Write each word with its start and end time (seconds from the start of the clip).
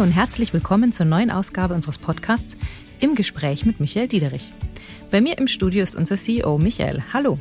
Hallo 0.00 0.08
und 0.08 0.16
herzlich 0.16 0.54
willkommen 0.54 0.92
zur 0.92 1.04
neuen 1.04 1.30
Ausgabe 1.30 1.74
unseres 1.74 1.98
Podcasts 1.98 2.56
im 3.00 3.14
Gespräch 3.14 3.66
mit 3.66 3.80
Michael 3.80 4.08
Diederich. 4.08 4.50
Bei 5.10 5.20
mir 5.20 5.36
im 5.36 5.46
Studio 5.46 5.82
ist 5.82 5.94
unser 5.94 6.16
CEO 6.16 6.56
Michael. 6.56 7.02
Hallo. 7.12 7.38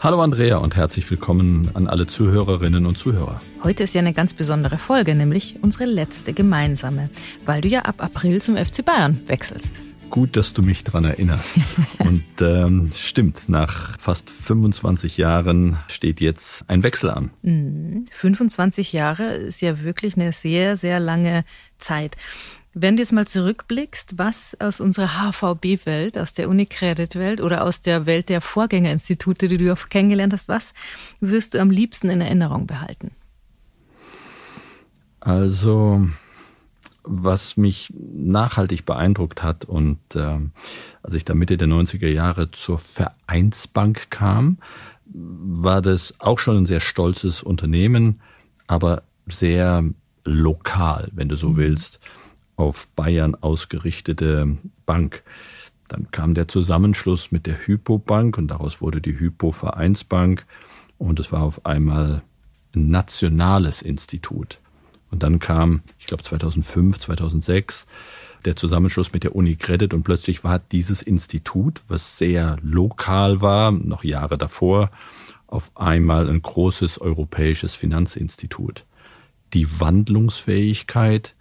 Hallo 0.00 0.20
Andrea 0.20 0.58
und 0.58 0.76
herzlich 0.76 1.10
willkommen 1.10 1.70
an 1.72 1.86
alle 1.86 2.06
Zuhörerinnen 2.06 2.84
und 2.84 2.98
Zuhörer. 2.98 3.40
Heute 3.62 3.84
ist 3.84 3.94
ja 3.94 4.02
eine 4.02 4.12
ganz 4.12 4.34
besondere 4.34 4.76
Folge, 4.76 5.14
nämlich 5.14 5.56
unsere 5.62 5.86
letzte 5.86 6.34
gemeinsame, 6.34 7.08
weil 7.46 7.62
du 7.62 7.68
ja 7.68 7.80
ab 7.86 8.02
April 8.04 8.42
zum 8.42 8.58
FC 8.58 8.84
Bayern 8.84 9.18
wechselst. 9.26 9.80
Gut, 10.14 10.36
dass 10.36 10.52
du 10.52 10.62
mich 10.62 10.84
daran 10.84 11.06
erinnerst. 11.06 11.56
Und 11.98 12.22
ähm, 12.40 12.92
stimmt, 12.94 13.48
nach 13.48 13.98
fast 13.98 14.30
25 14.30 15.16
Jahren 15.16 15.76
steht 15.88 16.20
jetzt 16.20 16.64
ein 16.70 16.84
Wechsel 16.84 17.10
an. 17.10 17.32
25 18.12 18.92
mhm. 18.92 18.96
Jahre 18.96 19.34
ist 19.34 19.60
ja 19.60 19.82
wirklich 19.82 20.14
eine 20.14 20.30
sehr, 20.30 20.76
sehr 20.76 21.00
lange 21.00 21.44
Zeit. 21.78 22.16
Wenn 22.74 22.94
du 22.94 23.02
jetzt 23.02 23.10
mal 23.10 23.26
zurückblickst, 23.26 24.16
was 24.16 24.56
aus 24.60 24.78
unserer 24.78 25.32
HVB-Welt, 25.32 26.16
aus 26.16 26.32
der 26.32 26.48
Unicredit-Welt 26.48 27.40
oder 27.40 27.64
aus 27.64 27.80
der 27.80 28.06
Welt 28.06 28.28
der 28.28 28.40
Vorgängerinstitute, 28.40 29.48
die 29.48 29.56
du 29.56 29.74
kennengelernt 29.74 30.32
hast, 30.32 30.46
was 30.48 30.74
wirst 31.18 31.54
du 31.54 31.58
am 31.58 31.70
liebsten 31.70 32.08
in 32.08 32.20
Erinnerung 32.20 32.68
behalten? 32.68 33.10
Also, 35.18 36.06
was 37.04 37.56
mich 37.56 37.92
nachhaltig 37.96 38.84
beeindruckt 38.86 39.42
hat 39.42 39.64
und 39.64 39.98
äh, 40.14 40.38
als 41.02 41.14
ich 41.14 41.24
da 41.24 41.34
Mitte 41.34 41.56
der 41.56 41.68
90er 41.68 42.08
Jahre 42.08 42.50
zur 42.50 42.78
Vereinsbank 42.78 44.10
kam, 44.10 44.58
war 45.06 45.82
das 45.82 46.14
auch 46.18 46.38
schon 46.38 46.56
ein 46.56 46.66
sehr 46.66 46.80
stolzes 46.80 47.42
Unternehmen, 47.42 48.20
aber 48.66 49.02
sehr 49.26 49.84
lokal, 50.24 51.10
wenn 51.14 51.28
du 51.28 51.36
so 51.36 51.50
mhm. 51.50 51.56
willst 51.56 52.00
auf 52.56 52.88
Bayern 52.88 53.34
ausgerichtete 53.34 54.56
Bank. 54.86 55.22
Dann 55.88 56.10
kam 56.10 56.34
der 56.34 56.48
Zusammenschluss 56.48 57.30
mit 57.30 57.46
der 57.46 57.66
Hypo-Bank 57.66 58.38
und 58.38 58.48
daraus 58.48 58.80
wurde 58.80 59.00
die 59.00 59.18
Hypo-Vereinsbank 59.18 60.46
und 60.98 61.20
es 61.20 61.32
war 61.32 61.42
auf 61.42 61.66
einmal 61.66 62.22
ein 62.74 62.88
nationales 62.88 63.82
Institut. 63.82 64.60
Und 65.14 65.22
dann 65.22 65.38
kam, 65.38 65.82
ich 66.00 66.06
glaube 66.06 66.24
2005, 66.24 66.98
2006, 66.98 67.86
der 68.46 68.56
Zusammenschluss 68.56 69.12
mit 69.12 69.22
der 69.22 69.36
Unicredit 69.36 69.94
und 69.94 70.02
plötzlich 70.02 70.42
war 70.42 70.58
dieses 70.58 71.02
Institut, 71.02 71.80
was 71.86 72.18
sehr 72.18 72.56
lokal 72.62 73.40
war, 73.40 73.70
noch 73.70 74.02
Jahre 74.02 74.38
davor, 74.38 74.90
auf 75.46 75.70
einmal 75.76 76.28
ein 76.28 76.42
großes 76.42 77.00
europäisches 77.00 77.76
Finanzinstitut. 77.76 78.86
Die 79.52 79.78
Wandlungsfähigkeit, 79.78 81.36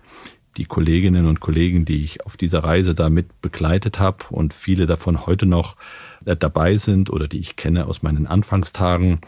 die 0.57 0.65
Kolleginnen 0.65 1.25
und 1.25 1.39
Kollegen, 1.39 1.83
die 1.83 2.03
ich 2.03 2.27
auf 2.27 2.37
dieser 2.37 2.63
Reise 2.63 2.93
damit 2.93 3.41
begleitet 3.41 3.97
habe 3.97 4.25
und 4.29 4.53
viele 4.53 4.85
davon 4.85 5.25
heute 5.25 5.47
noch 5.47 5.77
äh, 6.25 6.35
dabei 6.35 6.77
sind 6.77 7.09
oder 7.09 7.27
die 7.27 7.39
ich 7.39 7.55
kenne 7.55 7.87
aus 7.87 8.03
meinen 8.03 8.27
Anfangstagen 8.27 9.21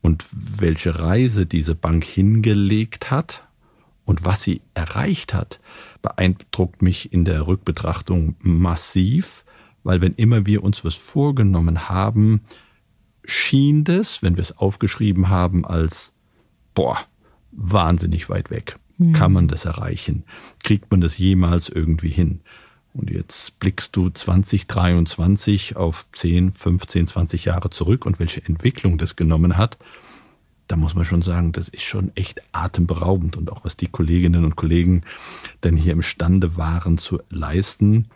und 0.00 0.24
welche 0.32 0.98
Reise 0.98 1.44
diese 1.44 1.74
Bank 1.74 2.04
hingelegt 2.04 3.10
hat 3.10 3.44
und 4.04 4.24
was 4.24 4.42
sie 4.42 4.62
erreicht 4.74 5.34
hat, 5.34 5.60
beeindruckt 6.00 6.82
mich 6.82 7.12
in 7.12 7.24
der 7.24 7.46
Rückbetrachtung 7.46 8.36
massiv, 8.40 9.44
weil 9.84 10.00
wenn 10.00 10.14
immer 10.14 10.46
wir 10.46 10.62
uns 10.62 10.84
was 10.84 10.94
vorgenommen 10.94 11.88
haben, 11.88 12.42
schien 13.24 13.84
das, 13.84 14.22
wenn 14.22 14.36
wir 14.36 14.42
es 14.42 14.58
aufgeschrieben 14.58 15.28
haben, 15.28 15.64
als 15.64 16.12
boah, 16.74 16.98
wahnsinnig 17.52 18.28
weit 18.28 18.50
weg. 18.50 18.78
Mhm. 18.98 19.12
Kann 19.12 19.32
man 19.32 19.48
das 19.48 19.64
erreichen? 19.64 20.24
Kriegt 20.62 20.90
man 20.90 21.00
das 21.00 21.18
jemals 21.18 21.68
irgendwie 21.68 22.10
hin? 22.10 22.40
Und 22.94 23.10
jetzt 23.10 23.58
blickst 23.58 23.96
du 23.96 24.10
2023 24.10 25.76
auf 25.76 26.06
10, 26.12 26.52
15, 26.52 27.06
20 27.06 27.44
Jahre 27.46 27.70
zurück 27.70 28.04
und 28.04 28.18
welche 28.18 28.44
Entwicklung 28.44 28.98
das 28.98 29.16
genommen 29.16 29.56
hat. 29.56 29.78
Da 30.66 30.76
muss 30.76 30.94
man 30.94 31.04
schon 31.04 31.22
sagen, 31.22 31.52
das 31.52 31.68
ist 31.68 31.82
schon 31.82 32.12
echt 32.14 32.40
atemberaubend 32.52 33.36
und 33.36 33.50
auch 33.50 33.64
was 33.64 33.76
die 33.76 33.88
Kolleginnen 33.88 34.44
und 34.44 34.56
Kollegen 34.56 35.02
denn 35.64 35.76
hier 35.76 35.92
imstande 35.92 36.56
waren 36.56 36.98
zu 36.98 37.20
leisten, 37.28 38.08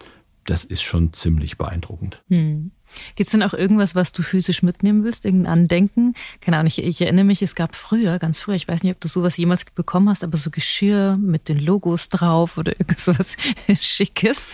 das 0.44 0.64
ist 0.64 0.82
schon 0.82 1.12
ziemlich 1.12 1.58
beeindruckend. 1.58 2.22
Hm. 2.28 2.70
Gibt 3.14 3.28
es 3.28 3.32
denn 3.32 3.42
auch 3.42 3.54
irgendwas, 3.54 3.94
was 3.94 4.12
du 4.12 4.22
physisch 4.22 4.62
mitnehmen 4.62 5.04
willst? 5.04 5.24
Irgendein 5.24 5.52
Andenken? 5.52 6.14
Keine 6.41 6.58
Ahnung, 6.58 6.69
ich, 6.69 6.82
ich, 6.82 7.00
erinnere 7.00 7.24
mich, 7.24 7.42
es 7.42 7.54
gab 7.54 7.74
früher, 7.74 8.19
ganz 8.19 8.41
früher, 8.41 8.54
ich 8.54 8.69
weiß 8.69 8.82
nicht, 8.82 8.92
ob 8.92 9.00
du 9.00 9.08
sowas 9.08 9.36
jemals 9.36 9.64
bekommen 9.64 10.08
hast, 10.08 10.24
aber 10.24 10.36
so 10.36 10.50
Geschirr 10.50 11.16
mit 11.16 11.48
den 11.48 11.58
Logos 11.58 12.08
drauf 12.08 12.58
oder 12.58 12.72
irgendwas 12.80 13.36
Schickes. 13.80 14.44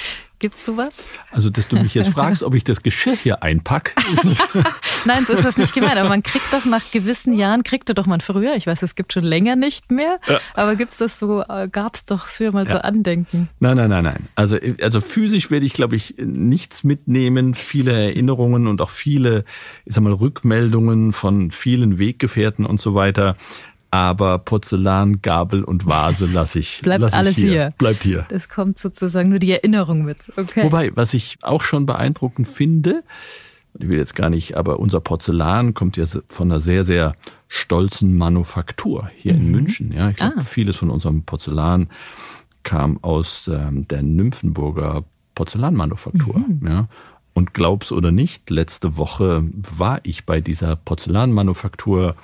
Gibt's 0.43 0.65
sowas? 0.65 1.05
Also, 1.31 1.51
dass 1.51 1.69
du 1.69 1.77
mich 1.77 1.95
jetzt 1.95 2.15
fragst, 2.15 2.43
ob 2.43 2.57
ich 2.57 2.65
das 2.65 2.83
Geschirr 2.83 3.15
hier 3.15 3.45
einpack. 3.45 3.95
Nein, 5.05 5.25
so 5.25 5.35
ist 5.35 5.45
das 5.45 5.57
nicht 5.57 5.73
gemeint. 5.73 5.99
Aber 5.99 6.09
man 6.09 6.25
kriegt 6.25 6.53
doch 6.53 6.65
nach 6.65 6.91
gewissen 6.91 7.33
Jahren, 7.33 7.63
kriegte 7.63 7.95
doch 7.95 8.07
man 8.07 8.21
früher, 8.21 8.57
ich 8.57 8.67
weiß, 8.67 8.83
es 8.83 8.97
gibt 8.97 9.13
schon 9.13 9.23
länger 9.23 9.55
nicht 9.55 9.93
mehr, 9.93 10.19
ja. 10.27 10.41
aber 10.55 10.75
gibt's 10.75 10.97
das 10.97 11.21
so, 11.21 11.43
äh, 11.43 11.69
gab's 11.71 12.07
doch 12.07 12.27
früher 12.27 12.51
mal 12.51 12.65
ja. 12.65 12.73
so 12.73 12.79
Andenken? 12.79 13.51
Nein, 13.61 13.77
nein, 13.77 13.91
nein, 13.91 14.03
nein. 14.03 14.29
Also, 14.35 14.59
also 14.81 15.01
physisch 15.01 15.53
werde 15.53 15.65
ich, 15.65 15.75
glaube 15.75 15.95
ich, 15.95 16.17
nichts 16.19 16.83
mitnehmen. 16.83 17.55
Viele 17.55 18.11
Erinnerungen 18.23 18.67
und 18.67 18.81
auch 18.81 18.91
viele, 18.91 19.45
ich 19.85 19.95
sag 19.95 20.05
mal, 20.05 20.13
Rückmeldungen 20.13 21.13
von 21.13 21.51
vielen 21.51 21.99
Weggefährten 21.99 22.65
und 22.67 22.81
so 22.81 22.95
weiter 22.95 23.37
aber 23.95 24.39
Porzellan, 24.39 25.21
Gabel 25.21 25.65
und 25.65 25.85
Vase 25.85 26.25
lasse 26.33 26.61
ich. 26.61 26.81
Bleibt 26.81 27.03
lass 27.03 27.13
ich 27.13 27.19
alles 27.19 27.37
hier. 27.37 27.51
hier. 27.51 27.75
Bleibt 27.77 28.05
hier. 28.05 28.25
Das 28.31 28.49
kommt 28.49 28.79
sozusagen 28.79 29.29
nur 29.29 29.39
die 29.39 29.53
Erinnerung 29.53 30.03
mit. 30.03 30.33
Okay. 30.39 30.63
Wobei, 30.63 30.97
was 30.97 31.13
ich 31.13 31.37
auch 31.43 31.61
schon 31.61 31.85
beeindruckend 31.85 32.49
finde, 32.49 33.05
ich 33.79 33.87
will 33.87 33.99
jetzt 33.99 34.17
gar 34.17 34.31
nicht, 34.31 34.57
aber 34.57 34.79
unser 34.79 35.01
Porzellan 35.01 35.75
kommt 35.75 35.99
ja 35.99 36.07
von 36.07 36.51
einer 36.51 36.61
sehr, 36.61 36.87
sehr 36.87 37.17
stolzen 37.49 38.17
Manufaktur 38.17 39.11
hier 39.15 39.35
mhm. 39.35 39.41
in 39.41 39.51
München. 39.51 39.93
Ja, 39.93 40.09
ich 40.09 40.17
glaube, 40.17 40.37
ah. 40.39 40.45
vieles 40.45 40.77
von 40.77 40.89
unserem 40.89 41.25
Porzellan 41.25 41.91
kam 42.63 42.99
aus 43.03 43.47
ähm, 43.53 43.87
der 43.89 44.03
Nymphenburger 44.03 45.05
Porzellanmanufaktur. 45.35 46.39
Mhm. 46.39 46.67
Ja. 46.67 46.89
Und 47.35 47.55
glaub's 47.55 47.93
oder 47.93 48.13
nicht, 48.13 48.51
letzte 48.51 48.97
Woche 48.97 49.49
war 49.77 50.01
ich 50.03 50.27
bei 50.27 50.41
dieser 50.41 50.77
Porzellanmanufaktur 50.77 52.17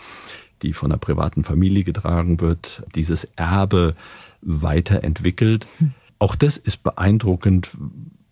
die 0.62 0.72
von 0.72 0.90
einer 0.90 0.98
privaten 0.98 1.44
Familie 1.44 1.84
getragen 1.84 2.40
wird, 2.40 2.84
dieses 2.94 3.24
Erbe 3.36 3.94
weiterentwickelt. 4.42 5.66
Hm. 5.78 5.92
Auch 6.18 6.34
das 6.34 6.56
ist 6.56 6.82
beeindruckend. 6.82 7.70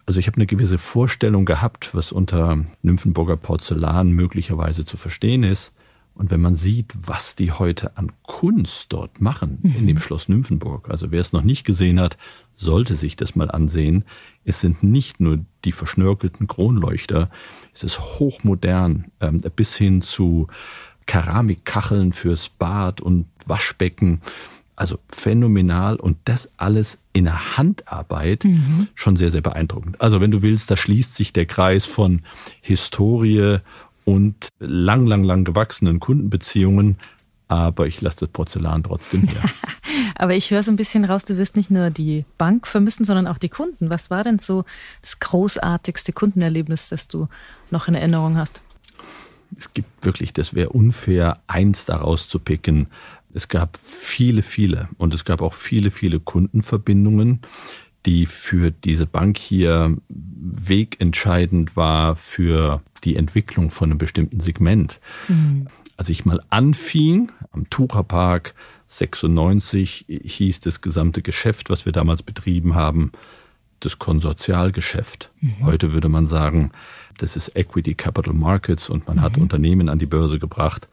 Also 0.07 0.21
ich 0.21 0.27
habe 0.27 0.37
eine 0.37 0.47
gewisse 0.47 0.79
Vorstellung 0.79 1.45
gehabt, 1.45 1.95
was 1.95 2.13
unter 2.13 2.65
Nymphenburger 2.83 3.37
Porzellan 3.37 4.11
möglicherweise 4.11 4.85
zu 4.85 4.97
verstehen 4.97 5.43
ist. 5.43 5.73
Und 6.15 6.31
wenn 6.31 6.41
man 6.41 6.57
sieht, 6.57 6.93
was 6.97 7.35
die 7.35 7.53
heute 7.53 7.97
an 7.99 8.11
Kunst 8.23 8.93
dort 8.93 9.21
machen 9.21 9.59
mhm. 9.63 9.77
in 9.77 9.87
dem 9.87 10.01
Schloss 10.01 10.29
Nymphenburg, 10.29 10.89
also 10.89 11.11
wer 11.11 11.21
es 11.21 11.33
noch 11.33 11.43
nicht 11.43 11.65
gesehen 11.65 12.01
hat, 12.01 12.17
sollte 12.57 12.95
sich 12.95 13.17
das 13.17 13.37
mal 13.37 13.51
ansehen. 13.51 14.05
Es 14.45 14.61
sind 14.61 14.83
nicht 14.83 15.21
nur 15.21 15.45
die 15.65 15.73
verschnörkelten 15.73 16.47
Kronleuchter, 16.47 17.31
es 17.75 17.85
ist 17.85 18.01
hochmodern, 18.01 19.07
ähm, 19.21 19.41
bis 19.55 19.77
hin 19.77 20.01
zu 20.01 20.49
Keramikkacheln 21.07 22.13
fürs 22.13 22.49
Bad 22.49 23.01
und 23.01 23.27
Waschbecken. 23.47 24.21
Also 24.75 24.99
phänomenal 25.09 25.97
und 25.97 26.19
das 26.25 26.51
alles 26.59 26.99
in 27.15 27.25
der 27.25 27.57
Handarbeit 27.57 28.45
mhm. 28.45 28.89
schon 28.95 29.17
sehr, 29.17 29.31
sehr 29.31 29.41
beeindruckend. 29.41 30.01
Also 30.01 30.21
wenn 30.21 30.31
du 30.31 30.43
willst, 30.43 30.71
da 30.71 30.77
schließt 30.77 31.15
sich 31.15 31.33
der 31.33 31.47
Kreis 31.47 31.87
von 31.87 32.21
Historie 32.61 33.59
und 34.05 34.49
lang, 34.59 35.07
lang, 35.07 35.25
lang 35.25 35.45
gewachsenen 35.45 35.99
Kundenbeziehungen. 35.99 36.99
Aber 37.49 37.87
ich 37.87 38.01
lasse 38.01 38.21
das 38.21 38.29
Porzellan 38.31 38.83
trotzdem 38.83 39.23
hier. 39.29 39.41
Aber 40.17 40.35
ich 40.35 40.51
höre 40.51 40.63
so 40.63 40.73
ein 40.73 40.77
bisschen 40.77 41.05
raus, 41.05 41.25
du 41.25 41.37
wirst 41.39 41.57
nicht 41.57 41.71
nur 41.71 41.91
die 41.91 42.25
Bank 42.39 42.67
vermissen, 42.67 43.05
sondern 43.05 43.27
auch 43.27 43.39
die 43.39 43.49
Kunden. 43.49 43.89
Was 43.89 44.11
war 44.11 44.25
denn 44.25 44.39
so 44.39 44.65
das 45.01 45.21
großartigste 45.21 46.13
Kundenerlebnis, 46.13 46.89
das 46.89 47.07
du 47.07 47.29
noch 47.71 47.87
in 47.87 47.95
Erinnerung 47.95 48.37
hast? 48.37 48.63
es 49.57 49.73
gibt 49.73 50.05
wirklich, 50.05 50.33
das 50.33 50.55
wäre 50.55 50.71
unfair, 50.71 51.41
eins 51.47 51.85
daraus 51.85 52.29
zu 52.29 52.39
picken. 52.39 52.89
Es 53.33 53.49
gab 53.49 53.77
viele, 53.77 54.43
viele 54.43 54.89
und 54.99 55.15
es 55.15 55.25
gab 55.25 55.43
auch 55.43 55.55
viele, 55.55 55.91
viele 55.91 56.21
Kundenverbindungen, 56.21 57.41
die 58.07 58.27
für 58.27 58.71
diese 58.71 59.07
Bank 59.07 59.37
hier 59.37 59.97
wegentscheidend 60.09 61.77
war 61.77 62.17
für 62.17 62.83
die 63.05 63.17
Entwicklung 63.17 63.71
von 63.71 63.91
einem 63.91 63.99
bestimmten 63.99 64.41
Segment. 64.41 65.01
Mhm. 65.29 65.67
Als 65.97 66.09
ich 66.09 66.25
mal 66.25 66.43
anfing 66.51 67.33
am 67.53 67.71
Tucherpark 67.71 68.55
96 68.87 70.07
hieß 70.09 70.61
das 70.61 70.81
gesamte 70.81 71.23
Geschäft, 71.23 71.71
was 71.71 71.87
wir 71.87 71.93
damals 71.93 72.23
betrieben 72.23 72.75
haben, 72.75 73.13
das 73.81 73.99
Konsortialgeschäft. 73.99 75.31
Mhm. 75.41 75.55
Heute 75.63 75.93
würde 75.93 76.09
man 76.09 76.27
sagen, 76.27 76.73
das 77.19 77.37
ist 77.37 77.57
Equity 77.57 77.95
Capital 77.95 78.35
Markets 78.35 78.89
und 78.89 79.07
man 79.07 79.19
mhm. 79.19 79.21
hat 79.23 79.39
Unternehmen 79.39 79.89
an 79.89 79.99
die 79.99 80.07
Börse 80.07 80.39
gebracht. 80.39 80.89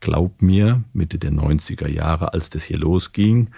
Glaub 0.00 0.42
mir, 0.42 0.82
Mitte 0.92 1.18
der 1.18 1.32
90er 1.32 1.88
Jahre, 1.88 2.32
als 2.32 2.50
das 2.50 2.64
hier 2.64 2.78
losging, 2.78 3.50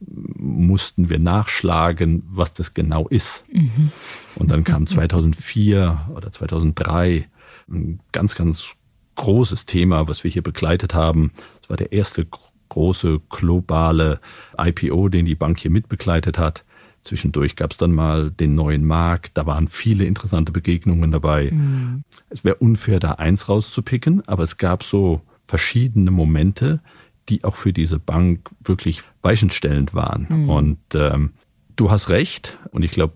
mussten 0.00 1.10
wir 1.10 1.18
nachschlagen, 1.18 2.22
was 2.30 2.52
das 2.52 2.74
genau 2.74 3.08
ist. 3.08 3.44
Mhm. 3.52 3.90
Und 4.36 4.50
dann 4.50 4.64
kam 4.64 4.86
2004 4.86 6.08
oder 6.14 6.30
2003 6.30 7.28
ein 7.68 8.00
ganz, 8.12 8.34
ganz 8.34 8.74
großes 9.18 9.66
Thema, 9.66 10.08
was 10.08 10.24
wir 10.24 10.30
hier 10.30 10.42
begleitet 10.42 10.94
haben. 10.94 11.32
Das 11.60 11.68
war 11.68 11.76
der 11.76 11.92
erste 11.92 12.26
große 12.70 13.20
globale 13.28 14.20
IPO, 14.56 15.08
den 15.08 15.26
die 15.26 15.34
Bank 15.34 15.58
hier 15.58 15.70
mitbegleitet 15.70 16.38
hat. 16.38 16.64
Zwischendurch 17.02 17.56
gab 17.56 17.72
es 17.72 17.76
dann 17.76 17.92
mal 17.92 18.30
den 18.30 18.54
neuen 18.54 18.84
Markt. 18.84 19.36
Da 19.36 19.46
waren 19.46 19.68
viele 19.68 20.04
interessante 20.04 20.52
Begegnungen 20.52 21.10
dabei. 21.10 21.50
Mhm. 21.50 22.04
Es 22.28 22.44
wäre 22.44 22.56
unfair, 22.56 23.00
da 23.00 23.12
eins 23.12 23.48
rauszupicken, 23.48 24.22
aber 24.26 24.42
es 24.42 24.56
gab 24.56 24.82
so 24.82 25.20
verschiedene 25.46 26.10
Momente, 26.10 26.80
die 27.28 27.44
auch 27.44 27.54
für 27.54 27.72
diese 27.72 27.98
Bank 27.98 28.50
wirklich 28.62 29.02
weichenstellend 29.22 29.94
waren. 29.94 30.26
Mhm. 30.28 30.50
Und 30.50 30.78
ähm, 30.94 31.30
du 31.76 31.90
hast 31.90 32.08
recht. 32.10 32.58
Und 32.70 32.84
ich 32.84 32.92
glaube, 32.92 33.14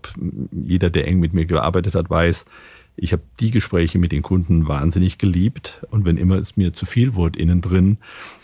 jeder, 0.51 0.89
der 0.89 1.07
eng 1.07 1.19
mit 1.19 1.33
mir 1.33 1.45
gearbeitet 1.45 1.95
hat, 1.95 2.09
weiß, 2.09 2.45
ich 2.95 3.11
habe 3.11 3.23
die 3.39 3.51
Gespräche 3.51 3.97
mit 3.97 4.11
den 4.11 4.21
Kunden 4.21 4.67
wahnsinnig 4.67 5.17
geliebt. 5.17 5.85
Und 5.89 6.05
wenn 6.05 6.17
immer 6.17 6.35
es 6.35 6.57
mir 6.57 6.73
zu 6.73 6.85
viel 6.85 7.15
wurde 7.15 7.39
innen 7.39 7.61
drin, 7.61 7.97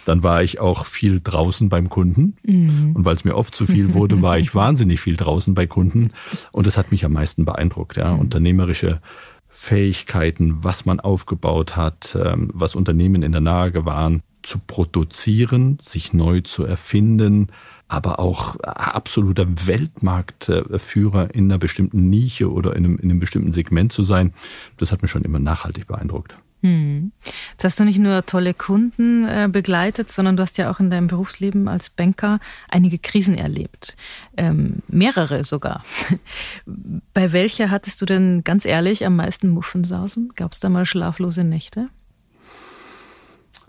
dann 0.05 0.23
war 0.23 0.41
ich 0.41 0.59
auch 0.59 0.85
viel 0.85 1.21
draußen 1.23 1.69
beim 1.69 1.89
Kunden. 1.89 2.35
Mhm. 2.43 2.95
Und 2.95 3.05
weil 3.05 3.15
es 3.15 3.25
mir 3.25 3.35
oft 3.35 3.55
zu 3.55 3.65
viel 3.65 3.93
wurde, 3.93 4.21
war 4.21 4.39
ich 4.39 4.55
wahnsinnig 4.55 4.99
viel 4.99 5.15
draußen 5.15 5.53
bei 5.53 5.67
Kunden. 5.67 6.11
Und 6.51 6.67
das 6.67 6.77
hat 6.77 6.91
mich 6.91 7.05
am 7.05 7.13
meisten 7.13 7.45
beeindruckt. 7.45 7.97
Ja. 7.97 8.13
Mhm. 8.13 8.19
Unternehmerische 8.19 9.01
Fähigkeiten, 9.47 10.63
was 10.63 10.85
man 10.85 10.99
aufgebaut 10.99 11.75
hat, 11.75 12.17
ähm, 12.23 12.49
was 12.53 12.75
Unternehmen 12.75 13.23
in 13.23 13.31
der 13.31 13.41
Lage 13.41 13.85
waren 13.85 14.23
zu 14.49 14.57
produzieren, 14.59 15.77
sich 15.81 16.11
neu 16.13 16.41
zu 16.41 16.65
erfinden, 16.65 17.47
aber 17.87 18.19
auch 18.19 18.55
absoluter 18.59 19.45
Weltmarktführer 19.67 21.33
in 21.33 21.45
einer 21.45 21.59
bestimmten 21.59 22.09
Nische 22.09 22.51
oder 22.51 22.75
in 22.75 22.85
einem, 22.85 22.97
in 22.97 23.11
einem 23.11 23.19
bestimmten 23.19 23.51
Segment 23.51 23.93
zu 23.93 24.03
sein, 24.03 24.33
das 24.77 24.91
hat 24.91 25.03
mich 25.03 25.11
schon 25.11 25.23
immer 25.23 25.39
nachhaltig 25.39 25.87
beeindruckt. 25.87 26.37
Hm. 26.61 27.13
Jetzt 27.51 27.63
hast 27.63 27.79
du 27.79 27.85
nicht 27.85 27.99
nur 27.99 28.25
tolle 28.25 28.53
Kunden 28.53 29.23
äh, 29.23 29.47
begleitet, 29.49 30.09
sondern 30.09 30.35
du 30.35 30.41
hast 30.43 30.57
ja 30.57 30.69
auch 30.69 30.79
in 30.79 30.89
deinem 30.89 31.07
Berufsleben 31.07 31.67
als 31.69 31.89
Banker 31.89 32.39
einige 32.67 32.97
Krisen 32.97 33.35
erlebt. 33.35 33.95
Ähm, 34.35 34.79
mehrere 34.89 35.45
sogar. 35.45 35.83
Bei 37.13 37.31
welcher 37.31 37.71
hattest 37.71 38.01
du 38.01 38.05
denn 38.05 38.43
ganz 38.43 38.65
ehrlich 38.65 39.05
am 39.05 39.15
meisten 39.15 39.49
Muffensausen? 39.49 40.33
Gab 40.35 40.51
es 40.51 40.59
da 40.59 40.67
mal 40.67 40.85
schlaflose 40.85 41.45
Nächte? 41.45 41.89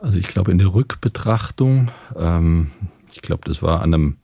Also 0.01 0.19
ich 0.19 0.29
glaube 0.29 0.51
in 0.51 0.59
der 0.59 0.73
Rückbetrachtung, 0.73 1.91
ähm, 2.17 2.71
ich 3.13 3.23
glaube, 3.23 3.43
das 3.47 3.63
war 3.63 3.83
an 3.83 3.95
einem 3.95 4.17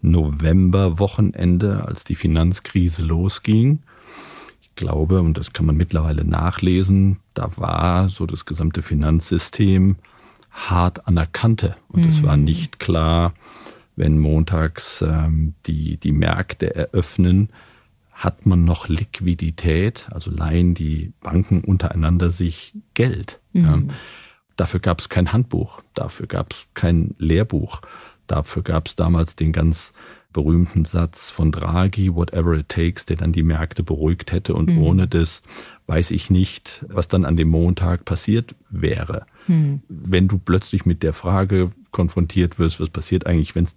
November-Wochenende, 0.00 1.84
als 1.86 2.04
die 2.04 2.16
Finanzkrise 2.16 3.04
losging. 3.04 3.80
Ich 4.60 4.74
glaube, 4.74 5.20
und 5.20 5.38
das 5.38 5.52
kann 5.52 5.66
man 5.66 5.76
mittlerweile 5.76 6.24
nachlesen, 6.24 7.18
da 7.34 7.56
war 7.56 8.08
so 8.08 8.26
das 8.26 8.46
gesamte 8.46 8.82
Finanzsystem 8.82 9.96
hart 10.50 11.06
an 11.06 11.14
der 11.14 11.26
Kante. 11.26 11.76
Und 11.88 12.02
mhm. 12.02 12.08
es 12.08 12.22
war 12.22 12.36
nicht 12.36 12.78
klar, 12.80 13.32
wenn 13.94 14.18
montags 14.18 15.02
ähm, 15.02 15.54
die, 15.66 15.98
die 15.98 16.12
Märkte 16.12 16.74
eröffnen, 16.74 17.50
hat 18.12 18.44
man 18.44 18.64
noch 18.64 18.88
Liquidität, 18.88 20.06
also 20.10 20.30
leihen 20.30 20.74
die 20.74 21.12
Banken 21.20 21.62
untereinander 21.62 22.30
sich 22.30 22.74
Geld. 22.94 23.40
Mhm. 23.52 23.64
Ja. 23.64 23.82
Dafür 24.62 24.78
gab 24.78 25.00
es 25.00 25.08
kein 25.08 25.32
Handbuch, 25.32 25.82
dafür 25.92 26.28
gab 26.28 26.52
es 26.52 26.66
kein 26.74 27.16
Lehrbuch. 27.18 27.80
Dafür 28.28 28.62
gab 28.62 28.86
es 28.86 28.94
damals 28.94 29.34
den 29.34 29.50
ganz 29.50 29.92
berühmten 30.32 30.84
Satz 30.84 31.32
von 31.32 31.50
Draghi, 31.50 32.14
whatever 32.14 32.52
it 32.52 32.68
takes, 32.68 33.04
der 33.04 33.16
dann 33.16 33.32
die 33.32 33.42
Märkte 33.42 33.82
beruhigt 33.82 34.30
hätte. 34.30 34.54
Und 34.54 34.68
mhm. 34.68 34.78
ohne 34.78 35.08
das 35.08 35.42
weiß 35.88 36.12
ich 36.12 36.30
nicht, 36.30 36.86
was 36.88 37.08
dann 37.08 37.24
an 37.24 37.36
dem 37.36 37.48
Montag 37.48 38.04
passiert 38.04 38.54
wäre. 38.70 39.26
Mhm. 39.48 39.82
Wenn 39.88 40.28
du 40.28 40.38
plötzlich 40.38 40.86
mit 40.86 41.02
der 41.02 41.12
Frage 41.12 41.72
konfrontiert 41.90 42.60
wirst, 42.60 42.78
was 42.78 42.88
passiert 42.88 43.26
eigentlich, 43.26 43.56
wenn 43.56 43.64
es 43.64 43.76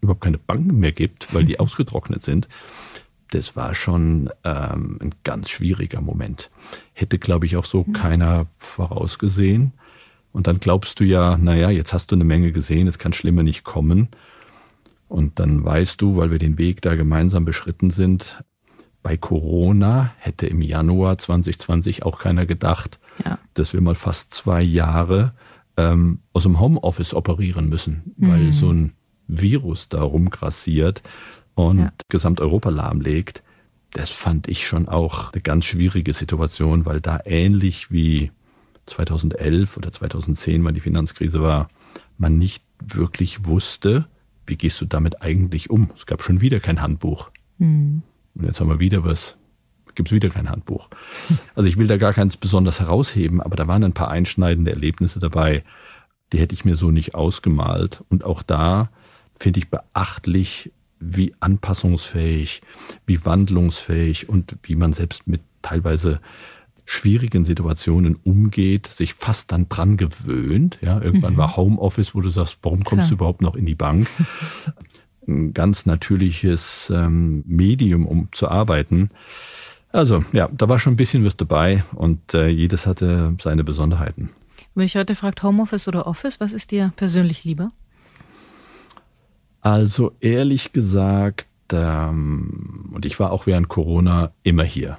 überhaupt 0.00 0.24
keine 0.24 0.38
Banken 0.38 0.80
mehr 0.80 0.90
gibt, 0.90 1.32
weil 1.32 1.44
die 1.44 1.60
ausgetrocknet 1.60 2.22
sind, 2.22 2.48
das 3.30 3.54
war 3.54 3.72
schon 3.76 4.30
ähm, 4.42 4.98
ein 5.00 5.14
ganz 5.22 5.48
schwieriger 5.48 6.00
Moment. 6.00 6.50
Hätte, 6.92 7.20
glaube 7.20 7.46
ich, 7.46 7.56
auch 7.56 7.66
so 7.66 7.84
mhm. 7.86 7.92
keiner 7.92 8.46
vorausgesehen. 8.58 9.74
Und 10.34 10.48
dann 10.48 10.58
glaubst 10.58 10.98
du 10.98 11.04
ja, 11.04 11.38
naja, 11.38 11.70
jetzt 11.70 11.92
hast 11.92 12.10
du 12.10 12.16
eine 12.16 12.24
Menge 12.24 12.50
gesehen, 12.50 12.88
es 12.88 12.98
kann 12.98 13.12
schlimmer 13.12 13.44
nicht 13.44 13.62
kommen. 13.62 14.08
Und 15.06 15.38
dann 15.38 15.64
weißt 15.64 16.02
du, 16.02 16.16
weil 16.16 16.32
wir 16.32 16.40
den 16.40 16.58
Weg 16.58 16.82
da 16.82 16.96
gemeinsam 16.96 17.44
beschritten 17.44 17.90
sind, 17.90 18.42
bei 19.00 19.16
Corona 19.16 20.12
hätte 20.18 20.48
im 20.48 20.60
Januar 20.60 21.18
2020 21.18 22.02
auch 22.02 22.18
keiner 22.18 22.46
gedacht, 22.46 22.98
ja. 23.24 23.38
dass 23.54 23.74
wir 23.74 23.80
mal 23.80 23.94
fast 23.94 24.34
zwei 24.34 24.60
Jahre 24.60 25.34
ähm, 25.76 26.18
aus 26.32 26.42
dem 26.42 26.58
Homeoffice 26.58 27.14
operieren 27.14 27.68
müssen, 27.68 28.14
mhm. 28.16 28.28
weil 28.28 28.52
so 28.52 28.72
ein 28.72 28.94
Virus 29.28 29.88
da 29.88 30.02
rumgrassiert 30.02 31.04
und 31.54 31.78
ja. 31.78 31.92
Gesamteuropa 32.08 32.70
lahmlegt. 32.70 33.44
Das 33.92 34.10
fand 34.10 34.48
ich 34.48 34.66
schon 34.66 34.88
auch 34.88 35.32
eine 35.32 35.42
ganz 35.42 35.66
schwierige 35.66 36.12
Situation, 36.12 36.86
weil 36.86 37.00
da 37.00 37.20
ähnlich 37.24 37.92
wie 37.92 38.32
2011 38.86 39.76
oder 39.76 39.92
2010, 39.92 40.64
wann 40.64 40.74
die 40.74 40.80
Finanzkrise 40.80 41.42
war, 41.42 41.68
man 42.18 42.38
nicht 42.38 42.62
wirklich 42.80 43.46
wusste, 43.46 44.06
wie 44.46 44.56
gehst 44.56 44.80
du 44.80 44.84
damit 44.84 45.22
eigentlich 45.22 45.70
um. 45.70 45.90
Es 45.96 46.06
gab 46.06 46.22
schon 46.22 46.40
wieder 46.40 46.60
kein 46.60 46.82
Handbuch. 46.82 47.30
Mhm. 47.58 48.02
Und 48.34 48.44
jetzt 48.44 48.60
haben 48.60 48.68
wir 48.68 48.80
wieder 48.80 49.04
was, 49.04 49.36
gibt 49.94 50.08
es 50.08 50.14
wieder 50.14 50.30
kein 50.30 50.50
Handbuch. 50.50 50.88
Also 51.54 51.68
ich 51.68 51.76
will 51.76 51.86
da 51.86 51.96
gar 51.96 52.12
keins 52.12 52.36
besonders 52.36 52.80
herausheben, 52.80 53.40
aber 53.40 53.56
da 53.56 53.68
waren 53.68 53.84
ein 53.84 53.92
paar 53.92 54.10
einschneidende 54.10 54.72
Erlebnisse 54.72 55.18
dabei, 55.18 55.64
die 56.32 56.38
hätte 56.38 56.54
ich 56.54 56.64
mir 56.64 56.74
so 56.74 56.90
nicht 56.90 57.14
ausgemalt. 57.14 58.02
Und 58.08 58.24
auch 58.24 58.42
da 58.42 58.90
finde 59.34 59.60
ich 59.60 59.70
beachtlich, 59.70 60.72
wie 60.98 61.34
anpassungsfähig, 61.40 62.62
wie 63.06 63.24
wandlungsfähig 63.24 64.28
und 64.28 64.56
wie 64.62 64.74
man 64.74 64.92
selbst 64.92 65.26
mit 65.26 65.42
teilweise 65.62 66.20
schwierigen 66.84 67.44
Situationen 67.44 68.16
umgeht, 68.16 68.86
sich 68.86 69.14
fast 69.14 69.52
dann 69.52 69.68
dran 69.68 69.96
gewöhnt. 69.96 70.78
Ja, 70.82 71.00
irgendwann 71.00 71.34
mhm. 71.34 71.38
war 71.38 71.56
Homeoffice, 71.56 72.14
wo 72.14 72.20
du 72.20 72.30
sagst, 72.30 72.58
warum 72.62 72.84
kommst 72.84 73.08
Klar. 73.08 73.08
du 73.08 73.14
überhaupt 73.14 73.42
noch 73.42 73.54
in 73.54 73.66
die 73.66 73.74
Bank? 73.74 74.06
Ein 75.26 75.54
ganz 75.54 75.86
natürliches 75.86 76.92
ähm, 76.94 77.42
Medium, 77.46 78.06
um 78.06 78.28
zu 78.32 78.48
arbeiten. 78.48 79.10
Also 79.90 80.24
ja, 80.32 80.48
da 80.52 80.68
war 80.68 80.78
schon 80.78 80.94
ein 80.94 80.96
bisschen 80.96 81.24
was 81.24 81.36
dabei 81.36 81.84
und 81.94 82.34
äh, 82.34 82.48
jedes 82.48 82.86
hatte 82.86 83.34
seine 83.40 83.64
Besonderheiten. 83.64 84.30
Wenn 84.74 84.84
ich 84.84 84.96
heute 84.96 85.14
fragt, 85.14 85.42
Homeoffice 85.42 85.88
oder 85.88 86.06
Office, 86.06 86.40
was 86.40 86.52
ist 86.52 86.72
dir 86.72 86.92
persönlich 86.96 87.44
lieber? 87.44 87.70
Also 89.60 90.12
ehrlich 90.20 90.72
gesagt, 90.72 91.46
ähm, 91.72 92.90
und 92.92 93.06
ich 93.06 93.18
war 93.18 93.32
auch 93.32 93.46
während 93.46 93.68
Corona 93.68 94.32
immer 94.42 94.64
hier. 94.64 94.98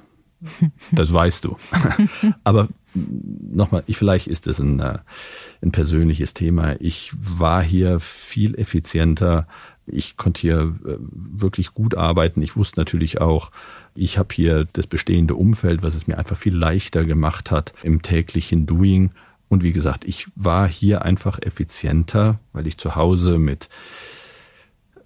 Das 0.92 1.12
weißt 1.12 1.44
du. 1.44 1.56
Aber 2.44 2.68
nochmal, 2.94 3.82
ich, 3.86 3.96
vielleicht 3.96 4.26
ist 4.26 4.46
es 4.46 4.58
ein, 4.58 4.80
äh, 4.80 4.98
ein 5.62 5.72
persönliches 5.72 6.34
Thema. 6.34 6.80
Ich 6.80 7.12
war 7.16 7.62
hier 7.62 8.00
viel 8.00 8.54
effizienter. 8.54 9.46
Ich 9.86 10.16
konnte 10.16 10.40
hier 10.40 10.76
äh, 10.86 10.96
wirklich 11.00 11.72
gut 11.72 11.94
arbeiten. 11.94 12.42
Ich 12.42 12.56
wusste 12.56 12.80
natürlich 12.80 13.20
auch, 13.20 13.50
ich 13.94 14.18
habe 14.18 14.34
hier 14.34 14.66
das 14.72 14.86
bestehende 14.86 15.34
Umfeld, 15.34 15.82
was 15.82 15.94
es 15.94 16.06
mir 16.06 16.18
einfach 16.18 16.36
viel 16.36 16.56
leichter 16.56 17.04
gemacht 17.04 17.50
hat 17.50 17.72
im 17.82 18.02
täglichen 18.02 18.66
Doing. 18.66 19.10
Und 19.48 19.62
wie 19.62 19.72
gesagt, 19.72 20.04
ich 20.04 20.26
war 20.34 20.68
hier 20.68 21.02
einfach 21.02 21.38
effizienter, 21.40 22.40
weil 22.52 22.66
ich 22.66 22.78
zu 22.78 22.96
Hause 22.96 23.38
mit 23.38 23.68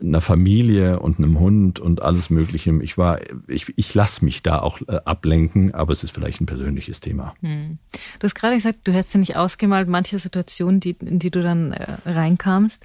einer 0.01 0.21
Familie 0.21 1.01
und 1.01 1.19
einem 1.19 1.39
Hund 1.39 1.79
und 1.79 2.03
alles 2.03 2.31
Mögliche. 2.31 2.73
Ich 2.83 2.97
war, 2.97 3.21
ich, 3.47 3.73
ich 3.77 3.95
lasse 3.95 4.25
mich 4.25 4.43
da 4.43 4.61
auch 4.61 4.81
äh, 4.83 5.01
ablenken, 5.05 5.75
aber 5.75 5.93
es 5.93 6.03
ist 6.03 6.13
vielleicht 6.13 6.41
ein 6.41 6.47
persönliches 6.47 7.01
Thema. 7.01 7.35
Hm. 7.41 7.79
Du 8.19 8.25
hast 8.25 8.35
gerade 8.35 8.55
gesagt, 8.55 8.81
du 8.85 8.93
hättest 8.93 9.15
dir 9.15 9.19
nicht 9.19 9.37
ausgemalt, 9.37 9.89
manche 9.89 10.19
Situationen, 10.19 10.81
die, 10.81 10.97
in 11.01 11.19
die 11.19 11.31
du 11.31 11.43
dann 11.43 11.73
äh, 11.73 11.97
reinkamst. 12.07 12.85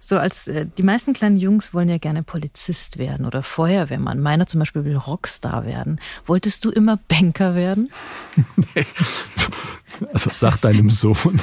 So 0.00 0.16
als 0.16 0.48
äh, 0.48 0.66
die 0.78 0.82
meisten 0.82 1.12
kleinen 1.12 1.36
Jungs 1.36 1.74
wollen 1.74 1.88
ja 1.88 1.98
gerne 1.98 2.22
Polizist 2.22 2.98
werden 2.98 3.26
oder 3.26 3.42
Feuerwehrmann. 3.42 4.20
Meiner 4.20 4.46
zum 4.46 4.60
Beispiel 4.60 4.84
will 4.84 4.96
Rockstar 4.96 5.66
werden. 5.66 6.00
Wolltest 6.26 6.64
du 6.64 6.70
immer 6.70 6.98
Banker 7.08 7.54
werden? 7.54 7.90
Also 10.12 10.30
sag 10.34 10.58
deinem 10.58 10.90
Sohn. 10.90 11.40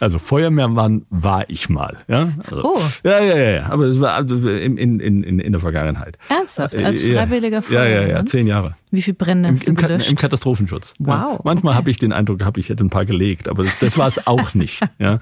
Also 0.00 0.18
Feuerwehrmann 0.18 1.06
war 1.10 1.48
ich 1.48 1.68
mal. 1.68 1.98
Ja, 2.08 2.32
also, 2.44 2.64
oh. 2.64 2.80
ja, 3.04 3.22
ja, 3.22 3.36
ja. 3.36 3.66
Aber 3.66 3.84
es 3.84 4.00
war 4.00 4.14
also 4.14 4.50
in, 4.50 4.76
in, 4.76 4.98
in, 4.98 5.38
in 5.38 5.52
der 5.52 5.60
Vergangenheit. 5.60 6.18
Ernsthaft? 6.28 6.74
Als 6.74 7.00
freiwilliger 7.00 7.62
Feuerwehrmann? 7.62 8.08
Ja, 8.08 8.08
ja, 8.08 8.18
ja. 8.18 8.24
Zehn 8.24 8.46
Jahre. 8.46 8.76
Wie 8.90 9.02
viel 9.02 9.14
Brände 9.14 9.50
hast 9.50 9.66
Im, 9.68 9.76
du 9.76 9.82
gelöscht? 9.82 10.10
Im 10.10 10.16
Katastrophenschutz. 10.16 10.94
Wow. 10.98 11.08
Ja. 11.08 11.40
Manchmal 11.44 11.72
okay. 11.72 11.78
habe 11.78 11.90
ich 11.90 11.98
den 11.98 12.12
Eindruck 12.12 12.40
gehabt, 12.40 12.58
ich 12.58 12.68
hätte 12.68 12.84
ein 12.84 12.90
paar 12.90 13.06
gelegt, 13.06 13.48
aber 13.48 13.62
das, 13.62 13.78
das 13.78 13.96
war 13.96 14.06
es 14.06 14.26
auch 14.26 14.54
nicht. 14.54 14.82
Ja. 14.98 15.18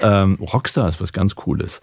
Ähm, 0.00 0.34
Rockstar 0.40 0.88
ist 0.88 1.00
was 1.00 1.12
ganz 1.12 1.34
Cooles 1.34 1.80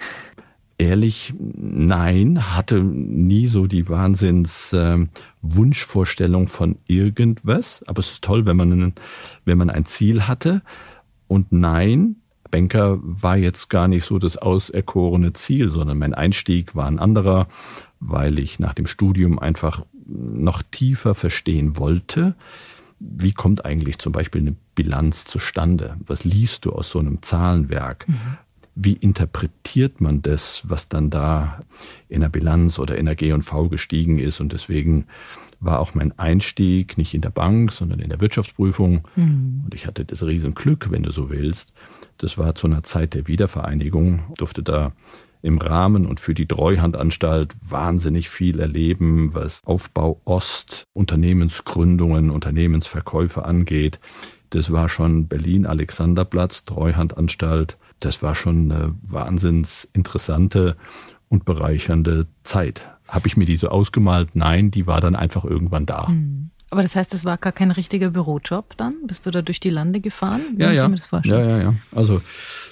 ehrlich, 0.81 1.33
nein, 1.37 2.55
hatte 2.55 2.81
nie 2.83 3.45
so 3.45 3.67
die 3.67 3.87
Wahnsinns 3.87 4.73
äh, 4.73 5.05
Wunschvorstellung 5.43 6.47
von 6.47 6.77
irgendwas. 6.87 7.83
Aber 7.87 7.99
es 7.99 8.13
ist 8.13 8.23
toll, 8.23 8.47
wenn 8.47 8.57
man, 8.57 8.93
wenn 9.45 9.57
man 9.59 9.69
ein 9.69 9.85
Ziel 9.85 10.27
hatte. 10.27 10.63
Und 11.27 11.51
nein, 11.51 12.15
Banker 12.49 12.97
war 13.01 13.37
jetzt 13.37 13.69
gar 13.69 13.87
nicht 13.87 14.03
so 14.03 14.17
das 14.17 14.37
auserkorene 14.37 15.33
Ziel, 15.33 15.71
sondern 15.71 15.99
mein 15.99 16.15
Einstieg 16.15 16.75
war 16.75 16.87
ein 16.87 16.99
anderer, 16.99 17.47
weil 17.99 18.39
ich 18.39 18.59
nach 18.59 18.73
dem 18.73 18.87
Studium 18.87 19.37
einfach 19.37 19.85
noch 20.07 20.63
tiefer 20.63 21.13
verstehen 21.15 21.77
wollte, 21.77 22.35
wie 22.99 23.33
kommt 23.33 23.65
eigentlich 23.65 23.97
zum 23.97 24.13
Beispiel 24.13 24.41
eine 24.41 24.55
Bilanz 24.75 25.25
zustande? 25.25 25.95
Was 26.05 26.23
liest 26.23 26.65
du 26.65 26.71
aus 26.71 26.91
so 26.91 26.99
einem 26.99 27.21
Zahlenwerk? 27.21 28.07
Mhm. 28.07 28.37
Wie 28.75 28.93
interpretiert 28.93 29.99
man 29.99 30.21
das, 30.21 30.63
was 30.65 30.87
dann 30.87 31.09
da 31.09 31.61
in 32.07 32.21
der 32.21 32.29
Bilanz 32.29 32.79
oder 32.79 32.97
in 32.97 33.05
der 33.05 33.15
G&V 33.15 33.69
gestiegen 33.69 34.17
ist? 34.17 34.39
Und 34.39 34.53
deswegen 34.53 35.05
war 35.59 35.79
auch 35.79 35.93
mein 35.93 36.17
Einstieg 36.17 36.97
nicht 36.97 37.13
in 37.13 37.21
der 37.21 37.29
Bank, 37.29 37.71
sondern 37.71 37.99
in 37.99 38.09
der 38.09 38.21
Wirtschaftsprüfung. 38.21 39.07
Mhm. 39.15 39.61
Und 39.65 39.75
ich 39.75 39.87
hatte 39.87 40.05
das 40.05 40.23
Riesenglück, 40.23 40.89
wenn 40.91 41.03
du 41.03 41.11
so 41.11 41.29
willst. 41.29 41.73
Das 42.17 42.37
war 42.37 42.55
zu 42.55 42.67
einer 42.67 42.83
Zeit 42.83 43.13
der 43.13 43.27
Wiedervereinigung, 43.27 44.23
durfte 44.37 44.63
da 44.63 44.93
im 45.41 45.57
Rahmen 45.57 46.05
und 46.05 46.19
für 46.19 46.33
die 46.33 46.45
Treuhandanstalt 46.45 47.55
wahnsinnig 47.67 48.29
viel 48.29 48.59
erleben, 48.59 49.33
was 49.33 49.61
Aufbau 49.65 50.21
Ost, 50.25 50.87
Unternehmensgründungen, 50.93 52.29
Unternehmensverkäufe 52.29 53.45
angeht. 53.45 53.99
Das 54.51 54.71
war 54.71 54.89
schon 54.89 55.27
Berlin 55.27 55.65
Alexanderplatz, 55.65 56.65
Treuhandanstalt. 56.65 57.77
Das 58.01 58.21
war 58.21 58.35
schon 58.35 58.71
eine 58.71 58.95
wahnsinns 59.01 59.87
interessante 59.93 60.75
und 61.29 61.45
bereichernde 61.45 62.27
Zeit. 62.43 62.91
Habe 63.07 63.27
ich 63.27 63.37
mir 63.37 63.45
die 63.45 63.55
so 63.55 63.69
ausgemalt? 63.69 64.35
Nein, 64.35 64.71
die 64.71 64.85
war 64.87 64.99
dann 64.99 65.15
einfach 65.15 65.45
irgendwann 65.45 65.85
da. 65.85 66.07
Hm. 66.07 66.49
Aber 66.71 66.83
das 66.83 66.95
heißt, 66.95 67.13
es 67.13 67.25
war 67.25 67.37
gar 67.37 67.51
kein 67.51 67.71
richtiger 67.71 68.11
Bürojob 68.11 68.77
dann? 68.77 68.95
Bist 69.05 69.25
du 69.25 69.31
da 69.31 69.41
durch 69.41 69.59
die 69.59 69.69
Lande 69.69 69.99
gefahren? 69.99 70.41
Wie 70.55 70.63
ja, 70.63 70.71
ja. 70.71 70.89
ja, 71.23 71.41
ja, 71.41 71.57
ja. 71.59 71.75
Also 71.93 72.21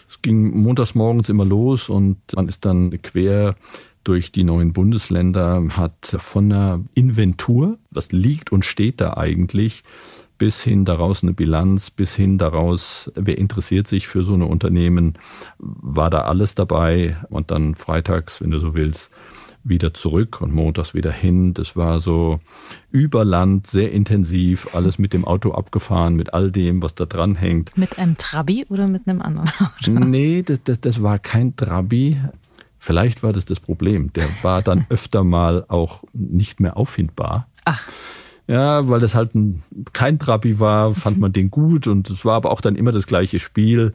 es 0.07 0.21
ging 0.21 0.61
montags 0.61 0.95
morgens 0.95 1.27
immer 1.27 1.43
los 1.43 1.89
und 1.89 2.17
man 2.33 2.47
ist 2.47 2.63
dann 2.63 3.01
quer 3.01 3.55
durch 4.05 4.31
die 4.31 4.45
neuen 4.45 4.71
Bundesländer, 4.71 5.61
hat 5.75 6.15
von 6.17 6.49
der 6.49 6.81
Inventur, 6.95 7.77
was 7.91 8.13
liegt 8.13 8.53
und 8.53 8.63
steht 8.63 9.01
da 9.01 9.17
eigentlich, 9.17 9.83
bis 10.39 10.63
hin 10.63 10.85
daraus 10.85 11.21
eine 11.21 11.33
Bilanz, 11.33 11.91
bis 11.91 12.15
hin 12.15 12.39
daraus, 12.39 13.11
wer 13.13 13.37
interessiert 13.37 13.85
sich 13.85 14.07
für 14.07 14.23
so 14.23 14.33
eine 14.33 14.47
Unternehmen, 14.47 15.19
war 15.59 16.09
da 16.09 16.21
alles 16.21 16.55
dabei 16.55 17.17
und 17.29 17.51
dann 17.51 17.75
freitags, 17.75 18.41
wenn 18.41 18.49
du 18.49 18.57
so 18.57 18.73
willst, 18.73 19.11
wieder 19.63 19.93
zurück 19.93 20.41
und 20.41 20.53
montags 20.53 20.93
wieder 20.93 21.11
hin. 21.11 21.53
Das 21.53 21.75
war 21.75 21.99
so 21.99 22.39
über 22.89 23.25
Land, 23.25 23.67
sehr 23.67 23.91
intensiv, 23.91 24.73
alles 24.73 24.97
mit 24.97 25.13
dem 25.13 25.25
Auto 25.25 25.51
abgefahren, 25.51 26.15
mit 26.15 26.33
all 26.33 26.51
dem, 26.51 26.81
was 26.81 26.95
da 26.95 27.05
dran 27.05 27.35
hängt. 27.35 27.77
Mit 27.77 27.99
einem 27.99 28.17
Trabi 28.17 28.65
oder 28.69 28.87
mit 28.87 29.07
einem 29.07 29.21
anderen 29.21 29.49
Auto? 29.59 29.91
Nee, 29.91 30.41
das, 30.41 30.63
das, 30.63 30.79
das 30.79 31.03
war 31.03 31.19
kein 31.19 31.55
Trabi. 31.57 32.17
Vielleicht 32.77 33.23
war 33.23 33.33
das 33.33 33.43
das 33.43 33.59
Problem. 33.59 34.13
Der 34.13 34.25
war 34.41 34.61
dann 34.61 34.85
öfter 34.89 35.25
mal 35.25 35.65
auch 35.67 36.05
nicht 36.13 36.61
mehr 36.61 36.77
auffindbar. 36.77 37.47
Ach. 37.65 37.89
Ja, 38.49 38.89
weil 38.89 38.99
das 38.99 39.13
halt 39.13 39.35
ein, 39.35 39.61
kein 39.93 40.17
Trabi 40.17 40.59
war, 40.59 40.95
fand 40.95 41.19
man 41.19 41.31
den 41.31 41.51
gut 41.51 41.85
und 41.85 42.09
es 42.09 42.25
war 42.25 42.33
aber 42.33 42.49
auch 42.49 42.61
dann 42.61 42.75
immer 42.75 42.91
das 42.91 43.05
gleiche 43.05 43.37
Spiel. 43.37 43.93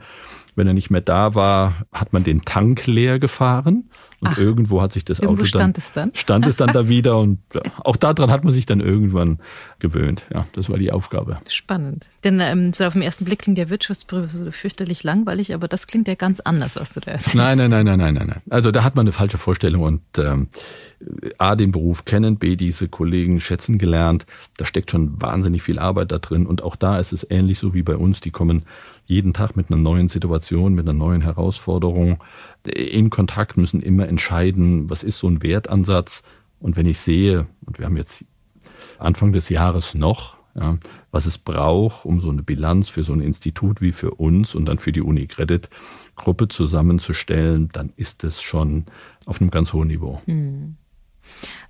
Wenn 0.54 0.68
er 0.68 0.74
nicht 0.74 0.90
mehr 0.90 1.00
da 1.00 1.34
war, 1.34 1.84
hat 1.92 2.12
man 2.12 2.22
den 2.22 2.44
Tank 2.44 2.86
leer 2.86 3.18
gefahren 3.18 3.90
und 4.20 4.28
Ach, 4.28 4.38
irgendwo 4.38 4.80
hat 4.80 4.92
sich 4.92 5.04
das 5.04 5.20
Auto 5.20 5.34
dann 5.34 5.46
stand 5.46 5.78
es 5.78 5.90
dann 5.90 6.10
stand 6.14 6.46
es 6.46 6.54
dann 6.54 6.68
da 6.72 6.88
wieder 6.88 7.18
und 7.18 7.40
auch 7.82 7.96
daran 7.96 8.30
hat 8.30 8.44
man 8.44 8.52
sich 8.52 8.64
dann 8.64 8.78
irgendwann 8.78 9.40
gewöhnt. 9.80 10.22
Ja, 10.32 10.46
das 10.52 10.70
war 10.70 10.78
die 10.78 10.92
Aufgabe. 10.92 11.38
Spannend. 11.48 12.08
Denn 12.22 12.38
ähm, 12.38 12.72
so 12.72 12.84
auf 12.84 12.92
den 12.92 13.02
ersten 13.02 13.24
Blick 13.24 13.40
klingt 13.40 13.58
der 13.58 13.70
Wirtschaftsprüfer 13.70 14.28
so 14.28 14.48
fürchterlich 14.52 15.02
langweilig, 15.02 15.52
aber 15.52 15.66
das 15.66 15.88
klingt 15.88 16.06
ja 16.06 16.14
ganz 16.14 16.38
anders, 16.38 16.76
was 16.76 16.90
du 16.90 17.00
da 17.00 17.10
erzählst. 17.10 17.34
Nein, 17.34 17.58
nein, 17.58 17.70
nein, 17.70 17.84
nein, 17.84 17.98
nein, 17.98 18.14
nein. 18.14 18.42
Also 18.48 18.70
da 18.70 18.84
hat 18.84 18.94
man 18.94 19.04
eine 19.04 19.12
falsche 19.12 19.38
Vorstellung 19.38 19.82
und 19.82 20.02
ähm, 20.18 20.46
A, 21.38 21.56
den 21.56 21.72
Beruf 21.72 22.04
kennen, 22.04 22.36
B, 22.36 22.56
diese 22.56 22.88
Kollegen 22.88 23.40
schätzen 23.40 23.78
gelernt. 23.78 24.26
Da 24.56 24.64
steckt 24.64 24.90
schon 24.90 25.20
wahnsinnig 25.20 25.62
viel 25.62 25.78
Arbeit 25.78 26.12
da 26.12 26.18
drin 26.18 26.46
und 26.46 26.62
auch 26.62 26.76
da 26.76 26.98
ist 26.98 27.12
es 27.12 27.26
ähnlich 27.28 27.58
so 27.58 27.74
wie 27.74 27.82
bei 27.82 27.96
uns. 27.96 28.20
Die 28.20 28.30
kommen 28.30 28.62
jeden 29.06 29.32
Tag 29.32 29.56
mit 29.56 29.70
einer 29.70 29.80
neuen 29.80 30.08
Situation, 30.08 30.74
mit 30.74 30.86
einer 30.86 30.96
neuen 30.96 31.20
Herausforderung 31.20 32.22
in 32.66 33.10
Kontakt, 33.10 33.56
müssen 33.56 33.82
immer 33.82 34.08
entscheiden, 34.08 34.88
was 34.88 35.02
ist 35.02 35.18
so 35.18 35.28
ein 35.28 35.42
Wertansatz. 35.42 36.22
Und 36.60 36.76
wenn 36.76 36.86
ich 36.86 36.98
sehe, 36.98 37.46
und 37.66 37.78
wir 37.78 37.86
haben 37.86 37.96
jetzt 37.96 38.24
Anfang 38.98 39.32
des 39.32 39.48
Jahres 39.48 39.94
noch, 39.94 40.36
ja, 40.54 40.78
was 41.10 41.26
es 41.26 41.36
braucht, 41.36 42.04
um 42.04 42.20
so 42.20 42.30
eine 42.30 42.42
Bilanz 42.42 42.88
für 42.88 43.02
so 43.02 43.12
ein 43.12 43.20
Institut 43.20 43.80
wie 43.80 43.92
für 43.92 44.12
uns 44.12 44.54
und 44.54 44.66
dann 44.66 44.78
für 44.78 44.92
die 44.92 45.02
Unicredit 45.02 45.68
Gruppe 46.14 46.48
zusammenzustellen, 46.48 47.68
dann 47.72 47.92
ist 47.96 48.22
es 48.24 48.40
schon 48.40 48.84
auf 49.26 49.40
einem 49.40 49.50
ganz 49.50 49.72
hohen 49.72 49.88
Niveau. 49.88 50.22
Hm. 50.26 50.76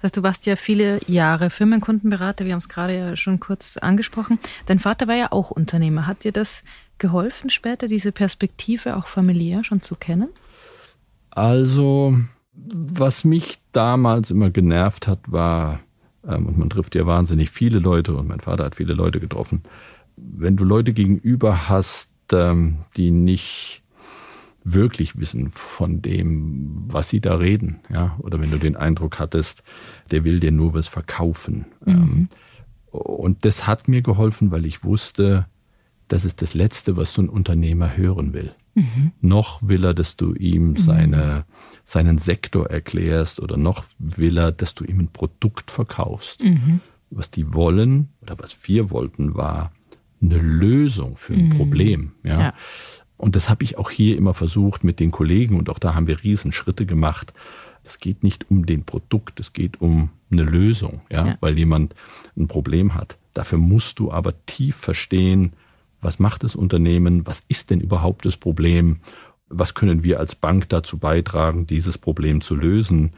Das 0.03 0.13
du 0.13 0.23
warst 0.23 0.47
ja 0.47 0.57
viele 0.57 1.01
Jahre 1.07 1.51
Firmenkundenberater, 1.51 2.45
wir 2.45 2.53
haben 2.53 2.59
es 2.59 2.69
gerade 2.69 2.97
ja 2.97 3.17
schon 3.17 3.41
kurz 3.41 3.77
angesprochen. 3.77 4.39
Dein 4.67 4.79
Vater 4.79 5.09
war 5.09 5.15
ja 5.15 5.33
auch 5.33 5.51
Unternehmer. 5.51 6.07
Hat 6.07 6.25
dir 6.25 6.33
das 6.33 6.65
geholfen, 6.99 7.51
später 7.51 7.89
diese 7.89 8.13
Perspektive 8.13 8.97
auch 8.97 9.07
familiär 9.07 9.65
schon 9.65 9.83
zu 9.83 9.97
kennen? 9.97 10.29
Also, 11.31 12.17
was 12.55 13.25
mich 13.25 13.59
damals 13.73 14.31
immer 14.31 14.51
genervt 14.51 15.09
hat, 15.09 15.21
war, 15.27 15.81
ähm, 16.27 16.47
und 16.47 16.59
man 16.59 16.71
trifft 16.71 16.95
ja 16.95 17.07
wahnsinnig 17.07 17.51
viele 17.51 17.79
Leute 17.79 18.15
und 18.15 18.29
mein 18.29 18.41
Vater 18.41 18.65
hat 18.65 18.77
viele 18.77 18.95
Leute 18.95 19.21
getroffen, 19.21 19.63
wenn 20.17 20.57
du 20.57 20.65
Leute 20.65 20.93
gegenüber 20.93 21.69
hast, 21.69 22.11
ähm, 22.33 22.79
die 22.97 23.11
nicht 23.11 23.83
wirklich 24.65 25.19
wissen 25.19 25.51
von 25.51 26.01
dem, 26.01 26.85
was 26.87 27.11
sie 27.11 27.21
da 27.21 27.37
reden, 27.37 27.81
ja, 27.91 28.17
oder 28.19 28.41
wenn 28.41 28.51
du 28.51 28.59
den 28.59 28.77
Eindruck 28.77 29.19
hattest, 29.19 29.63
der 30.11 30.25
will 30.25 30.41
dir 30.41 30.53
nur 30.53 30.75
was 30.75 30.89
verkaufen. 30.89 31.67
Mhm. 31.85 31.93
Ähm, 31.93 32.29
und 32.91 33.45
das 33.45 33.67
hat 33.67 33.89
mir 33.89 34.03
geholfen, 34.03 34.51
weil 34.51 34.65
ich 34.65 34.83
wusste, 34.83 35.47
das 36.09 36.25
ist 36.25 36.43
das 36.43 36.55
Letzte, 36.55 36.97
was 36.97 37.13
so 37.13 37.23
ein 37.23 37.29
Unternehmer 37.29 37.97
hören 37.97 38.33
will. 38.33 38.55
Mhm. 38.75 39.13
Noch 39.21 39.67
will 39.67 39.85
er, 39.85 39.95
dass 39.95 40.17
du 40.17 40.35
ihm 40.35 40.71
mhm. 40.71 40.77
seine, 40.79 41.45
seinen 41.83 42.19
Sektor 42.19 42.71
erklärst 42.71 43.41
oder 43.41 43.57
noch 43.57 43.85
will 43.99 44.39
er, 44.39 44.53
dass 44.53 44.75
du 44.75 44.85
ihm 44.85 45.01
ein 45.01 45.09
Produkt 45.09 45.71
verkaufst. 45.71 46.43
Mhm. 46.43 46.81
Was 47.11 47.31
die 47.31 47.53
wollen 47.53 48.09
oder 48.23 48.39
was 48.39 48.57
wir 48.67 48.91
wollten, 48.91 49.35
war 49.35 49.73
eine 50.21 50.39
Lösung 50.39 51.17
für 51.17 51.35
ein 51.35 51.49
mhm. 51.49 51.57
Problem. 51.57 52.13
Ja? 52.23 52.41
ja. 52.41 52.55
Und 53.17 53.37
das 53.37 53.49
habe 53.49 53.65
ich 53.65 53.79
auch 53.79 53.91
hier 53.91 54.17
immer 54.17 54.35
versucht 54.35 54.85
mit 54.85 55.01
den 55.01 55.11
Kollegen 55.11 55.59
und 55.59 55.71
auch 55.71 55.79
da 55.79 55.95
haben 55.95 56.07
wir 56.07 56.23
Riesenschritte 56.23 56.85
gemacht. 56.87 57.33
Es 57.85 57.99
geht 57.99 58.23
nicht 58.23 58.51
um 58.51 58.67
den 58.67 58.85
Produkt, 58.85 59.41
es 59.41 59.53
geht 59.53 59.81
um 59.81 60.11
eine 60.31 60.43
Lösung, 60.43 61.03
ja? 61.11 61.27
ja, 61.27 61.37
weil 61.41 61.57
jemand 61.57 61.95
ein 62.37 62.49
Problem 62.49 62.95
hat. 62.95 63.17
Dafür 63.35 63.59
musst 63.59 63.99
du 63.99 64.11
aber 64.11 64.35
tief 64.47 64.77
verstehen, 64.77 65.53
was 66.01 66.19
macht 66.19 66.45
das 66.45 66.57
Unternehmen, 66.57 67.27
was 67.27 67.43
ist 67.49 67.71
denn 67.71 67.81
überhaupt 67.81 68.27
das 68.27 68.37
Problem, 68.37 69.01
was 69.49 69.75
können 69.75 70.03
wir 70.03 70.21
als 70.21 70.35
Bank 70.35 70.69
dazu 70.69 70.99
beitragen, 70.99 71.67
dieses 71.67 71.99
Problem 71.99 72.41
zu 72.41 72.55
lösen. 72.55 73.13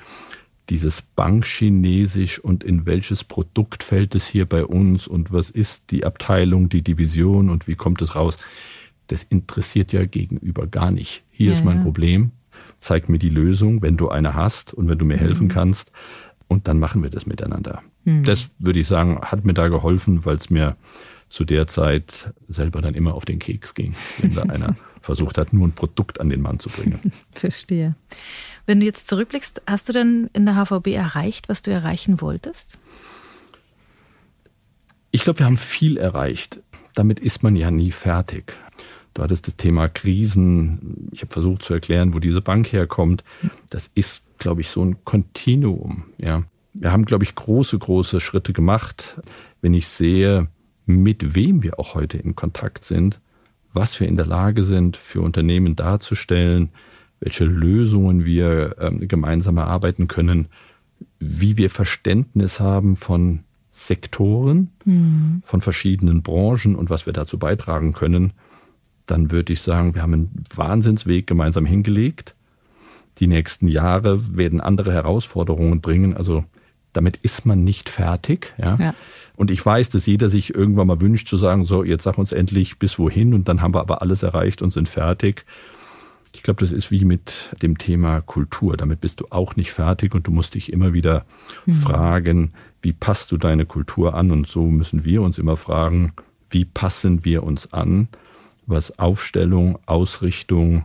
Dieses 0.69 1.01
Bankchinesisch 1.01 2.41
und 2.41 2.65
in 2.65 2.87
welches 2.87 3.23
Produkt 3.23 3.85
fällt 3.85 4.17
es 4.17 4.27
hier 4.27 4.47
bei 4.47 4.65
uns 4.65 5.07
und 5.07 5.33
was 5.33 5.49
ist 5.49 5.91
die 5.91 6.05
Abteilung, 6.05 6.69
die 6.69 6.83
Division 6.83 7.51
und 7.51 7.69
wie 7.69 7.77
kommt 7.77 8.03
es 8.03 8.17
raus, 8.17 8.37
das 9.09 9.23
interessiert 9.23 9.93
ja 9.93 10.05
gegenüber 10.05 10.67
gar 10.67 10.91
nicht. 10.91 11.25
Hier 11.31 11.49
ja, 11.49 11.53
ist 11.53 11.65
mein 11.65 11.79
ja. 11.79 11.83
Problem, 11.83 12.33
zeig 12.79 13.09
mir 13.09 13.19
die 13.19 13.31
Lösung, 13.31 13.83
wenn 13.83 13.97
du 13.97 14.09
eine 14.09 14.35
hast 14.35 14.75
und 14.75 14.89
wenn 14.89 14.99
du 14.99 15.05
mir 15.05 15.17
mhm. 15.17 15.21
helfen 15.21 15.49
kannst 15.49 15.93
und 16.49 16.69
dann 16.69 16.79
machen 16.79 17.03
wir 17.03 17.11
das 17.11 17.27
miteinander. 17.27 17.83
Mhm. 18.05 18.25
Das 18.25 18.51
würde 18.59 18.81
ich 18.81 18.89
sagen, 18.89 19.21
hat 19.21 19.45
mir 19.45 19.55
da 19.55 19.69
geholfen, 19.69 20.25
weil 20.25 20.37
es 20.37 20.51
mir 20.51 20.77
zu 21.29 21.45
der 21.45 21.67
Zeit 21.67 22.33
selber 22.47 22.81
dann 22.81 22.95
immer 22.95 23.15
auf 23.15 23.25
den 23.25 23.39
Keks 23.39 23.75
ging, 23.75 23.95
wenn 24.19 24.35
da 24.35 24.43
einer 24.43 24.77
versucht 25.01 25.39
hat, 25.39 25.53
nur 25.53 25.67
ein 25.67 25.73
Produkt 25.73 26.21
an 26.21 26.29
den 26.29 26.41
Mann 26.41 26.59
zu 26.59 26.69
bringen. 26.69 27.13
Verstehe. 27.33 27.97
Wenn 28.65 28.81
du 28.81 28.87
jetzt 28.87 29.09
zurückblickst, 29.09 29.63
hast 29.67 29.89
du 29.89 29.93
denn 29.93 30.31
in 30.33 30.47
der 30.47 30.55
HVB 30.55 30.89
erreicht, 30.89 31.49
was 31.49 31.63
du 31.63 31.71
erreichen 31.71 32.21
wolltest? 32.21 32.79
Ich 35.11 35.23
glaube, 35.23 35.41
wir 35.41 35.47
haben 35.47 35.57
viel 35.57 35.97
erreicht. 35.97 36.61
Damit 36.95 37.21
ist 37.21 37.43
man 37.43 37.57
ja 37.57 37.71
nie 37.71 37.93
fertig. 37.93 38.55
Du 39.17 39.23
hattest 39.23 39.47
das 39.47 39.57
Thema 39.57 39.89
Krisen. 39.89 41.09
Ich 41.11 41.23
habe 41.23 41.33
versucht 41.33 41.63
zu 41.63 41.73
erklären, 41.73 42.13
wo 42.13 42.19
diese 42.19 42.43
Bank 42.43 42.71
herkommt. 42.71 43.25
Das 43.71 43.89
ist, 43.95 44.21
glaube 44.37 44.61
ich, 44.61 44.69
so 44.69 44.85
ein 44.85 45.03
Kontinuum. 45.05 46.05
Ja. 46.19 46.43
Wir 46.75 46.93
haben, 46.93 47.07
glaube 47.07 47.25
ich, 47.25 47.35
große, 47.35 47.79
große 47.79 48.21
Schritte 48.21 48.53
gemacht. 48.53 49.19
Wenn 49.63 49.73
ich 49.73 49.89
sehe, 49.89 50.49
mit 50.85 51.35
wem 51.35 51.63
wir 51.63 51.81
auch 51.81 51.95
heute 51.95 52.19
in 52.19 52.37
Kontakt 52.37 52.85
sind, 52.85 53.23
was 53.73 53.99
wir 53.99 54.07
in 54.07 54.17
der 54.17 54.27
Lage 54.27 54.63
sind, 54.63 54.99
für 54.99 55.23
Unternehmen 55.23 55.77
darzustellen, 55.77 56.69
welche 57.19 57.47
Lösungen 57.47 58.27
wir 58.27 58.77
ähm, 58.79 59.09
gemeinsam 59.09 59.57
erarbeiten 59.57 60.09
können, 60.09 60.49
wie 61.19 61.57
wir 61.57 61.71
Verständnis 61.71 62.61
haben 62.61 62.97
von 62.97 63.45
Sektoren, 63.71 64.73
mhm. 64.85 65.41
von 65.43 65.63
verschiedenen 65.63 66.23
Branchen 66.23 66.77
und 66.77 66.91
was 66.91 67.07
wir 67.07 67.15
dazu 67.15 67.39
beitragen 67.39 67.95
können, 67.95 68.35
dann 69.07 69.31
würde 69.31 69.53
ich 69.53 69.61
sagen, 69.61 69.95
wir 69.95 70.03
haben 70.03 70.13
einen 70.13 70.45
Wahnsinnsweg 70.55 71.27
gemeinsam 71.27 71.65
hingelegt. 71.65 72.35
Die 73.19 73.27
nächsten 73.27 73.69
Jahre 73.69 74.37
werden 74.37 74.61
andere 74.61 74.93
Herausforderungen 74.93 75.81
bringen. 75.81 76.17
Also 76.17 76.45
damit 76.93 77.19
ist 77.19 77.47
man 77.47 77.65
nicht 77.65 77.89
fertig. 77.89 78.53
Ja? 78.59 78.77
ja? 78.81 78.95
Und 79.37 79.51
ich 79.51 79.65
weiß, 79.65 79.91
dass 79.91 80.07
jeder 80.07 80.29
sich 80.29 80.55
irgendwann 80.55 80.87
mal 80.87 81.01
wünscht 81.01 81.29
zu 81.29 81.37
sagen, 81.37 81.65
so, 81.65 81.85
jetzt 81.85 82.05
sag 82.05 82.19
uns 82.19 82.33
endlich 82.33 82.79
bis 82.79 82.99
wohin 82.99 83.35
und 83.35 83.49
dann 83.49 83.61
haben 83.61 83.75
wir 83.75 83.81
aber 83.81 84.03
alles 84.03 84.23
erreicht 84.23 84.63
und 84.63 84.71
sind 84.71 84.89
fertig. 84.89 85.45
Ich 86.35 86.43
glaube, 86.43 86.61
das 86.61 86.73
ist 86.73 86.91
wie 86.91 87.05
mit 87.05 87.57
dem 87.63 87.79
Thema 87.79 88.21
Kultur. 88.21 88.77
Damit 88.77 89.01
bist 89.01 89.21
du 89.21 89.27
auch 89.31 89.57
nicht 89.57 89.73
fertig 89.73 90.15
und 90.15 90.27
du 90.27 90.31
musst 90.31 90.55
dich 90.55 90.73
immer 90.73 90.93
wieder 90.93 91.25
mhm. 91.65 91.75
fragen, 91.75 92.53
wie 92.83 92.93
passt 92.93 93.33
du 93.33 93.37
deine 93.37 93.67
Kultur 93.67 94.15
an? 94.15 94.31
Und 94.31 94.47
so 94.47 94.67
müssen 94.67 95.05
wir 95.05 95.23
uns 95.23 95.39
immer 95.39 95.57
fragen, 95.57 96.13
wie 96.51 96.65
passen 96.65 97.25
wir 97.25 97.43
uns 97.43 97.73
an, 97.73 98.09
was 98.67 98.99
Aufstellung, 98.99 99.79
Ausrichtung, 99.87 100.85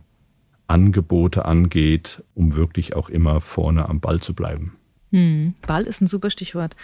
Angebote 0.68 1.46
angeht, 1.46 2.24
um 2.34 2.56
wirklich 2.56 2.96
auch 2.96 3.10
immer 3.10 3.42
vorne 3.42 3.90
am 3.90 4.00
Ball 4.00 4.20
zu 4.22 4.34
bleiben. 4.34 4.78
Mhm. 5.12 5.56
Ball 5.68 5.84
ist 5.84 6.02
ein 6.02 6.08
super 6.08 6.30
Stichwort. 6.30 6.76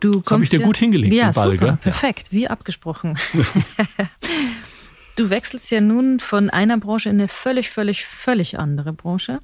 Du 0.00 0.20
das 0.20 0.32
habe 0.32 0.44
ich 0.44 0.50
dir 0.50 0.60
ja, 0.60 0.66
gut 0.66 0.76
hingelegt, 0.76 1.12
ja, 1.12 1.32
Ball, 1.32 1.52
super, 1.52 1.66
gell? 1.66 1.76
perfekt, 1.76 2.32
wie 2.32 2.48
abgesprochen. 2.48 3.18
Du 5.18 5.30
wechselst 5.30 5.72
ja 5.72 5.80
nun 5.80 6.20
von 6.20 6.48
einer 6.48 6.78
Branche 6.78 7.08
in 7.08 7.16
eine 7.16 7.26
völlig, 7.26 7.70
völlig, 7.70 8.06
völlig 8.06 8.56
andere 8.60 8.92
Branche. 8.92 9.40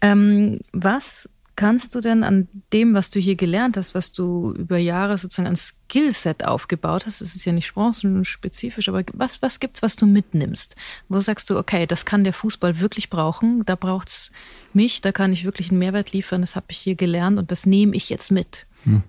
Ähm, 0.00 0.58
was 0.72 1.28
kannst 1.56 1.94
du 1.94 2.00
denn 2.00 2.22
an 2.22 2.48
dem, 2.72 2.94
was 2.94 3.10
du 3.10 3.18
hier 3.18 3.34
gelernt 3.34 3.76
hast, 3.76 3.94
was 3.94 4.12
du 4.12 4.52
über 4.52 4.76
Jahre 4.76 5.16
sozusagen 5.18 5.48
an 5.48 5.56
Skillset 5.56 6.44
aufgebaut 6.44 7.06
hast, 7.06 7.20
es 7.20 7.34
ist 7.34 7.44
ja 7.44 7.52
nicht 7.52 7.74
branchenspezifisch, 7.74 8.88
aber 8.88 9.02
was, 9.14 9.42
was 9.42 9.58
gibt's, 9.58 9.82
was 9.82 9.96
du 9.96 10.06
mitnimmst? 10.06 10.76
Wo 11.08 11.18
sagst 11.18 11.50
du, 11.50 11.58
okay, 11.58 11.86
das 11.86 12.04
kann 12.04 12.24
der 12.24 12.34
Fußball 12.34 12.80
wirklich 12.80 13.10
brauchen, 13.10 13.64
da 13.64 13.74
braucht's 13.74 14.30
mich, 14.72 15.00
da 15.00 15.12
kann 15.12 15.32
ich 15.32 15.44
wirklich 15.44 15.70
einen 15.70 15.78
Mehrwert 15.78 16.12
liefern, 16.12 16.42
das 16.42 16.56
habe 16.56 16.66
ich 16.68 16.78
hier 16.78 16.94
gelernt 16.94 17.38
und 17.38 17.50
das 17.50 17.66
nehme 17.66 17.96
ich 17.96 18.10
jetzt 18.10 18.30
mit. 18.30 18.66
Hm. 18.84 19.02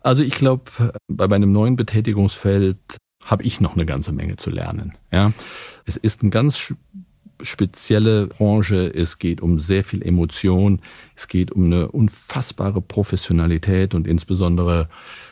Also 0.00 0.22
ich 0.22 0.34
glaube, 0.34 0.70
bei 1.08 1.26
meinem 1.28 1.50
neuen 1.50 1.76
Betätigungsfeld 1.76 2.76
habe 3.24 3.42
ich 3.42 3.60
noch 3.60 3.74
eine 3.74 3.86
ganze 3.86 4.12
Menge 4.12 4.36
zu 4.36 4.50
lernen. 4.50 4.92
Ja, 5.10 5.32
es 5.86 5.96
ist 5.96 6.20
eine 6.20 6.30
ganz 6.30 6.74
spezielle 7.40 8.26
Branche. 8.26 8.92
Es 8.94 9.18
geht 9.18 9.40
um 9.40 9.60
sehr 9.60 9.84
viel 9.84 10.02
Emotion. 10.02 10.80
Es 11.14 11.28
geht 11.28 11.52
um 11.52 11.64
eine 11.64 11.90
unfassbare 11.90 12.80
Professionalität 12.80 13.94
und 13.94 14.06
insbesondere 14.06 14.88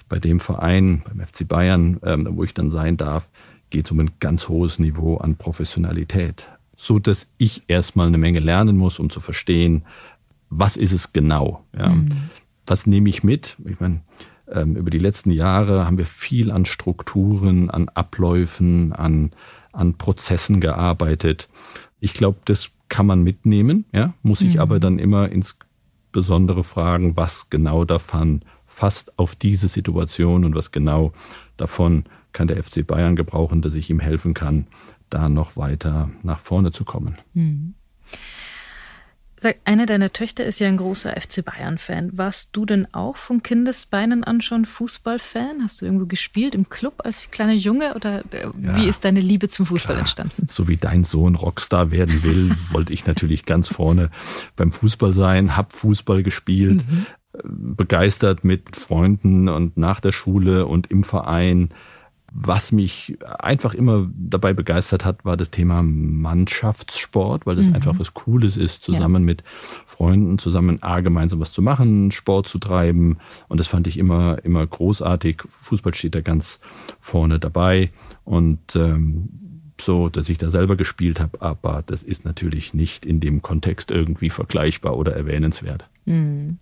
bei 0.08 0.18
dem 0.18 0.40
Verein, 0.40 1.02
beim 1.06 1.26
FC 1.26 1.46
Bayern, 1.46 1.98
ähm, 2.02 2.28
wo 2.32 2.44
ich 2.44 2.54
dann 2.54 2.70
sein 2.70 2.96
darf, 2.96 3.30
geht 3.70 3.86
es 3.86 3.92
um 3.92 4.00
ein 4.00 4.10
ganz 4.20 4.48
hohes 4.48 4.78
Niveau 4.78 5.16
an 5.16 5.36
Professionalität. 5.36 6.48
So 6.76 6.98
dass 6.98 7.28
ich 7.38 7.62
erstmal 7.68 8.08
eine 8.08 8.18
Menge 8.18 8.40
lernen 8.40 8.76
muss, 8.76 8.98
um 8.98 9.08
zu 9.08 9.20
verstehen, 9.20 9.84
was 10.50 10.76
ist 10.76 10.92
es 10.92 11.12
genau? 11.12 11.64
Ja? 11.76 11.88
Mhm. 11.90 12.10
Was 12.66 12.86
nehme 12.86 13.08
ich 13.08 13.24
mit? 13.24 13.56
Ich 13.64 13.80
meine, 13.80 14.02
ähm, 14.50 14.76
über 14.76 14.90
die 14.90 14.98
letzten 14.98 15.30
Jahre 15.30 15.86
haben 15.86 15.98
wir 15.98 16.06
viel 16.06 16.50
an 16.50 16.64
Strukturen, 16.64 17.70
an 17.70 17.88
Abläufen, 17.88 18.92
an, 18.92 19.32
an 19.72 19.94
Prozessen 19.94 20.60
gearbeitet. 20.60 21.48
Ich 22.02 22.14
glaube, 22.14 22.38
das 22.44 22.70
kann 22.88 23.06
man 23.06 23.22
mitnehmen, 23.22 23.84
ja, 23.92 24.12
muss 24.22 24.40
sich 24.40 24.54
mhm. 24.54 24.60
aber 24.60 24.80
dann 24.80 24.98
immer 24.98 25.30
insbesondere 25.30 26.64
fragen, 26.64 27.16
was 27.16 27.48
genau 27.48 27.84
davon 27.84 28.42
fasst 28.66 29.18
auf 29.20 29.36
diese 29.36 29.68
Situation 29.68 30.44
und 30.44 30.56
was 30.56 30.72
genau 30.72 31.12
davon 31.56 32.04
kann 32.32 32.48
der 32.48 32.62
FC 32.62 32.84
Bayern 32.84 33.14
gebrauchen, 33.14 33.62
dass 33.62 33.76
ich 33.76 33.88
ihm 33.88 34.00
helfen 34.00 34.34
kann, 34.34 34.66
da 35.10 35.28
noch 35.28 35.56
weiter 35.56 36.10
nach 36.24 36.40
vorne 36.40 36.72
zu 36.72 36.84
kommen. 36.84 37.18
Mhm. 37.34 37.74
Sag, 39.42 39.56
eine 39.64 39.86
deiner 39.86 40.12
Töchter 40.12 40.44
ist 40.44 40.60
ja 40.60 40.68
ein 40.68 40.76
großer 40.76 41.20
FC 41.20 41.44
Bayern-Fan. 41.44 42.16
Warst 42.16 42.50
du 42.52 42.64
denn 42.64 42.86
auch 42.94 43.16
von 43.16 43.42
Kindesbeinen 43.42 44.22
an 44.22 44.40
schon 44.40 44.64
Fußballfan? 44.64 45.64
Hast 45.64 45.80
du 45.80 45.84
irgendwo 45.84 46.06
gespielt 46.06 46.54
im 46.54 46.68
Club 46.68 47.00
als 47.02 47.32
kleiner 47.32 47.52
Junge 47.52 47.96
oder 47.96 48.20
äh, 48.30 48.44
ja, 48.44 48.76
wie 48.76 48.86
ist 48.86 49.04
deine 49.04 49.18
Liebe 49.18 49.48
zum 49.48 49.66
Fußball 49.66 49.96
klar. 49.96 50.02
entstanden? 50.02 50.46
So 50.48 50.68
wie 50.68 50.76
dein 50.76 51.02
Sohn 51.02 51.34
Rockstar 51.34 51.90
werden 51.90 52.22
will, 52.22 52.54
wollte 52.70 52.92
ich 52.92 53.04
natürlich 53.04 53.44
ganz 53.44 53.66
vorne 53.66 54.10
beim 54.54 54.70
Fußball 54.70 55.12
sein, 55.12 55.56
hab 55.56 55.72
Fußball 55.72 56.22
gespielt, 56.22 56.84
mhm. 56.88 57.74
begeistert 57.74 58.44
mit 58.44 58.76
Freunden 58.76 59.48
und 59.48 59.76
nach 59.76 59.98
der 59.98 60.12
Schule 60.12 60.66
und 60.66 60.88
im 60.88 61.02
Verein 61.02 61.70
was 62.34 62.72
mich 62.72 63.18
einfach 63.38 63.74
immer 63.74 64.08
dabei 64.14 64.54
begeistert 64.54 65.04
hat, 65.04 65.24
war 65.24 65.36
das 65.36 65.50
Thema 65.50 65.82
Mannschaftssport, 65.82 67.46
weil 67.46 67.56
das 67.56 67.66
mhm. 67.66 67.74
einfach 67.74 67.98
was 67.98 68.14
Cooles 68.14 68.56
ist, 68.56 68.82
zusammen 68.82 69.22
ja. 69.22 69.26
mit 69.26 69.44
Freunden, 69.84 70.38
zusammen 70.38 70.82
A, 70.82 71.00
gemeinsam 71.00 71.40
was 71.40 71.52
zu 71.52 71.60
machen, 71.60 72.10
Sport 72.10 72.48
zu 72.48 72.58
treiben. 72.58 73.18
Und 73.48 73.60
das 73.60 73.68
fand 73.68 73.86
ich 73.86 73.98
immer, 73.98 74.42
immer 74.44 74.66
großartig. 74.66 75.42
Fußball 75.46 75.94
steht 75.94 76.14
da 76.14 76.20
ganz 76.22 76.60
vorne 76.98 77.38
dabei. 77.38 77.90
Und 78.24 78.76
ähm, 78.76 79.28
so, 79.80 80.08
dass 80.08 80.28
ich 80.28 80.38
da 80.38 80.48
selber 80.48 80.76
gespielt 80.76 81.20
habe, 81.20 81.42
aber 81.42 81.82
das 81.84 82.02
ist 82.02 82.24
natürlich 82.24 82.72
nicht 82.72 83.04
in 83.04 83.20
dem 83.20 83.42
Kontext 83.42 83.90
irgendwie 83.90 84.30
vergleichbar 84.30 84.96
oder 84.96 85.14
erwähnenswert. 85.14 85.88
Mhm. 86.04 86.58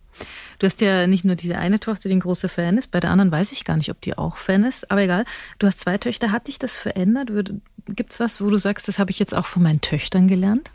Du 0.59 0.67
hast 0.67 0.81
ja 0.81 1.07
nicht 1.07 1.25
nur 1.25 1.37
diese 1.37 1.57
eine 1.57 1.81
Tochter, 1.81 2.09
die 2.09 2.17
ein 2.17 2.21
großer 2.21 2.49
Fan 2.49 2.77
ist, 2.77 2.91
bei 2.91 3.01
der 3.01 3.11
anderen 3.11 3.33
weiß 3.33 3.53
ich 3.53 3.65
gar 3.65 3.77
nicht, 3.77 3.91
ob 3.91 4.01
die 4.01 4.19
auch 4.19 4.37
Fan 4.37 4.65
ist, 4.65 4.91
aber 4.91 5.03
egal. 5.03 5.25
Du 5.59 5.67
hast 5.67 5.81
zwei 5.81 5.99
Töchter. 5.99 6.33
Hat 6.33 6.49
dich 6.49 6.59
das 6.59 6.79
verändert? 6.79 7.31
Gibt 7.87 8.13
es 8.13 8.21
was, 8.21 8.41
wo 8.41 8.51
du 8.51 8.57
sagst, 8.57 8.89
das 8.89 8.99
habe 8.99 9.11
ich 9.11 9.19
jetzt 9.19 9.35
auch 9.35 9.47
von 9.47 9.63
meinen 9.63 9.81
Töchtern 9.81 10.29
gelernt? 10.29 10.71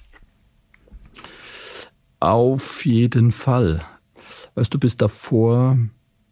Auf 2.19 2.85
jeden 2.85 3.31
Fall. 3.31 3.85
Weißt 4.55 4.73
du, 4.73 4.79
bis 4.79 4.97
davor, 4.97 5.77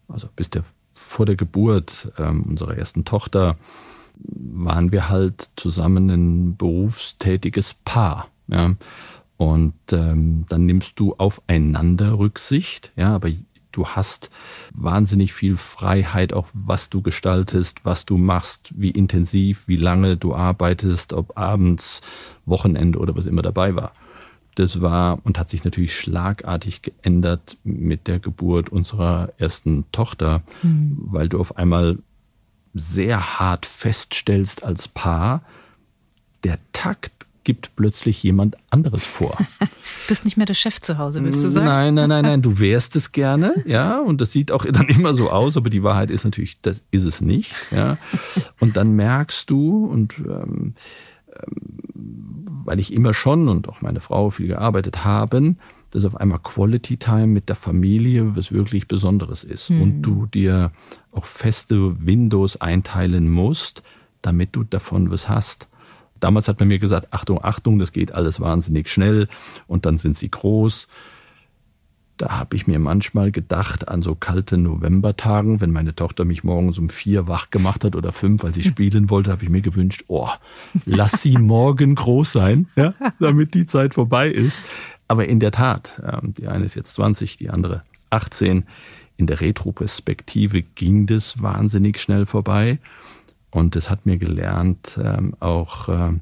also 0.08 0.28
bis 0.36 0.50
der, 0.50 0.64
vor 0.94 1.26
der 1.26 1.36
Geburt 1.36 2.12
ähm, 2.18 2.44
unserer 2.44 2.78
ersten 2.78 3.06
Tochter, 3.06 3.58
waren 4.16 4.92
wir 4.92 5.10
halt 5.10 5.50
zusammen 5.56 6.10
ein 6.10 6.58
berufstätiges 6.58 7.74
Paar. 7.74 8.30
Ja. 8.48 8.76
Und 9.44 9.74
ähm, 9.92 10.46
dann 10.48 10.66
nimmst 10.66 10.98
du 11.02 11.16
aufeinander 11.16 12.18
Rücksicht, 12.18 12.94
ja, 12.96 13.14
aber 13.14 13.28
du 13.74 13.88
hast 13.88 14.30
wahnsinnig 14.74 15.34
viel 15.34 15.58
Freiheit, 15.58 16.32
auch 16.32 16.48
was 16.54 16.90
du 16.90 17.02
gestaltest, 17.02 17.84
was 17.84 18.06
du 18.06 18.18
machst, 18.18 18.72
wie 18.74 18.92
intensiv, 18.92 19.68
wie 19.68 19.76
lange 19.76 20.16
du 20.16 20.34
arbeitest, 20.34 21.12
ob 21.12 21.38
abends, 21.38 22.00
Wochenende 22.46 23.00
oder 23.00 23.18
was 23.18 23.26
immer 23.26 23.42
dabei 23.42 23.76
war. 23.76 23.92
Das 24.56 24.80
war 24.80 25.20
und 25.26 25.38
hat 25.38 25.50
sich 25.50 25.66
natürlich 25.66 25.94
schlagartig 25.94 26.82
geändert 26.82 27.58
mit 27.66 28.08
der 28.08 28.20
Geburt 28.20 28.70
unserer 28.70 29.34
ersten 29.40 29.84
Tochter, 29.92 30.44
mhm. 30.62 30.96
weil 31.00 31.28
du 31.28 31.38
auf 31.38 31.58
einmal 31.58 31.98
sehr 32.74 33.40
hart 33.40 33.66
feststellst 33.66 34.64
als 34.64 34.88
Paar, 34.88 35.42
der 36.46 36.60
Takt 36.72 37.24
gibt 37.44 37.76
plötzlich 37.76 38.22
jemand 38.24 38.56
anderes 38.70 39.06
vor. 39.06 39.38
du 39.60 39.68
bist 40.08 40.26
nicht 40.26 40.38
mehr 40.38 40.46
der 40.46 40.54
Chef 40.54 40.80
zu 40.80 40.98
Hause, 40.98 41.24
willst 41.24 41.44
du 41.44 41.48
sagen? 41.48 41.66
Nein, 41.66 41.94
nein, 41.94 42.10
nein, 42.10 42.26
nein, 42.26 42.42
du 42.42 42.60
wärst 42.60 42.96
es 42.96 43.12
gerne, 43.12 43.56
ja, 43.66 44.00
und 44.00 44.22
das 44.22 44.32
sieht 44.32 44.52
auch 44.52 44.66
dann 44.66 44.88
immer 44.88 45.14
so 45.14 45.30
aus, 45.30 45.58
aber 45.58 45.70
die 45.70 45.84
Wahrheit 45.84 46.12
ist 46.12 46.24
natürlich, 46.24 46.62
das 46.62 46.84
ist 46.92 47.04
es 47.04 47.22
nicht, 47.22 47.54
ja. 47.72 47.98
Und 48.60 48.78
dann 48.78 48.94
merkst 48.94 49.50
du, 49.50 49.86
und 49.86 50.16
ähm, 50.20 50.74
ähm, 51.34 51.84
weil 52.66 52.80
ich 52.80 52.94
immer 52.94 53.14
schon 53.14 53.50
und 53.50 53.68
auch 53.68 53.82
meine 53.82 54.00
Frau 54.00 54.30
viel 54.30 54.48
gearbeitet 54.48 55.04
haben, 55.04 55.58
dass 55.92 56.06
auf 56.06 56.16
einmal 56.16 56.40
Quality 56.40 56.98
Time 56.98 57.28
mit 57.28 57.50
der 57.50 57.56
Familie 57.56 58.36
was 58.36 58.52
wirklich 58.52 58.88
Besonderes 58.88 59.44
ist 59.44 59.70
hm. 59.70 59.82
und 59.82 60.02
du 60.02 60.26
dir 60.26 60.72
auch 61.12 61.26
feste 61.26 62.06
Windows 62.06 62.60
einteilen 62.60 63.30
musst, 63.30 63.84
damit 64.22 64.56
du 64.56 64.64
davon 64.64 65.12
was 65.12 65.30
hast. 65.30 65.68
Damals 66.24 66.48
hat 66.48 66.58
man 66.60 66.70
mir 66.70 66.80
gesagt, 66.80 67.10
Achtung, 67.12 67.44
Achtung, 67.44 67.80
das 67.80 67.92
geht 67.92 68.14
alles 68.14 68.40
wahnsinnig 68.40 68.88
schnell 68.88 69.28
und 69.68 69.86
dann 69.86 69.98
sind 69.98 70.16
sie 70.16 70.32
groß. 70.32 70.88
Da 72.16 72.40
habe 72.40 72.56
ich 72.56 72.66
mir 72.66 72.80
manchmal 72.80 73.30
gedacht 73.32 73.90
an 73.90 74.02
so 74.02 74.16
kalte 74.16 74.58
Novembertagen, 74.58 75.60
wenn 75.60 75.72
meine 75.72 75.96
Tochter 75.96 76.24
mich 76.24 76.46
morgens 76.46 76.80
um 76.80 76.88
vier 76.88 77.28
wach 77.28 77.50
gemacht 77.50 77.84
hat 77.84 77.98
oder 77.98 78.14
fünf, 78.14 78.44
weil 78.44 78.54
sie 78.54 78.64
spielen 78.64 79.10
wollte, 79.10 79.32
habe 79.32 79.44
ich 79.44 79.50
mir 79.50 79.60
gewünscht, 79.60 80.06
oh, 80.08 80.30
lass 80.86 81.22
sie 81.22 81.38
morgen 81.38 81.96
groß 81.96 82.32
sein, 82.32 82.70
ja, 82.78 82.94
damit 83.20 83.54
die 83.54 83.66
Zeit 83.66 83.94
vorbei 83.94 84.30
ist. 84.30 84.64
Aber 85.10 85.28
in 85.28 85.42
der 85.42 85.52
Tat, 85.52 86.02
die 86.38 86.48
eine 86.48 86.64
ist 86.64 86.76
jetzt 86.76 86.94
20, 86.96 87.36
die 87.36 87.50
andere 87.50 87.84
18. 88.12 88.64
In 89.18 89.28
der 89.28 89.42
Retroperspektive 89.42 90.62
ging 90.62 91.06
das 91.06 91.42
wahnsinnig 91.42 92.00
schnell 92.00 92.26
vorbei. 92.26 92.80
Und 93.54 93.76
das 93.76 93.90
hat 93.90 94.08
mir 94.08 94.18
gelernt, 94.18 95.00
ähm, 95.02 95.36
auch 95.40 95.88
ähm, 95.88 96.22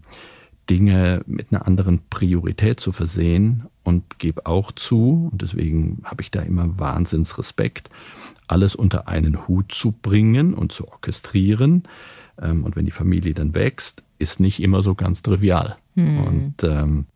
Dinge 0.70 1.22
mit 1.26 1.52
einer 1.52 1.66
anderen 1.66 2.02
Priorität 2.10 2.82
zu 2.82 2.92
versehen 2.92 3.68
und 3.84 4.20
gebe 4.20 4.46
auch 4.46 4.74
zu, 4.74 5.30
und 5.32 5.42
deswegen 5.42 6.02
habe 6.04 6.22
ich 6.22 6.30
da 6.30 6.42
immer 6.42 6.78
Wahnsinnsrespekt, 6.78 7.90
alles 8.48 8.76
unter 8.76 9.08
einen 9.08 9.48
Hut 9.48 9.72
zu 9.72 9.94
bringen 9.94 10.54
und 10.54 10.74
zu 10.74 10.90
orchestrieren. 10.90 11.84
Ähm, 12.40 12.66
und 12.66 12.76
wenn 12.76 12.86
die 12.86 12.92
Familie 12.92 13.34
dann 13.34 13.56
wächst, 13.56 14.04
ist 14.20 14.42
nicht 14.42 14.62
immer 14.62 14.84
so 14.84 14.94
ganz 14.94 15.22
trivial. 15.22 15.78
Hm. 15.96 16.24
Und 16.24 16.56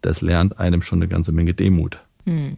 das 0.01 0.21
lernt 0.21 0.59
einem 0.59 0.81
schon 0.81 0.99
eine 0.99 1.07
ganze 1.07 1.31
Menge 1.31 1.53
Demut. 1.53 2.01
Hm. 2.25 2.57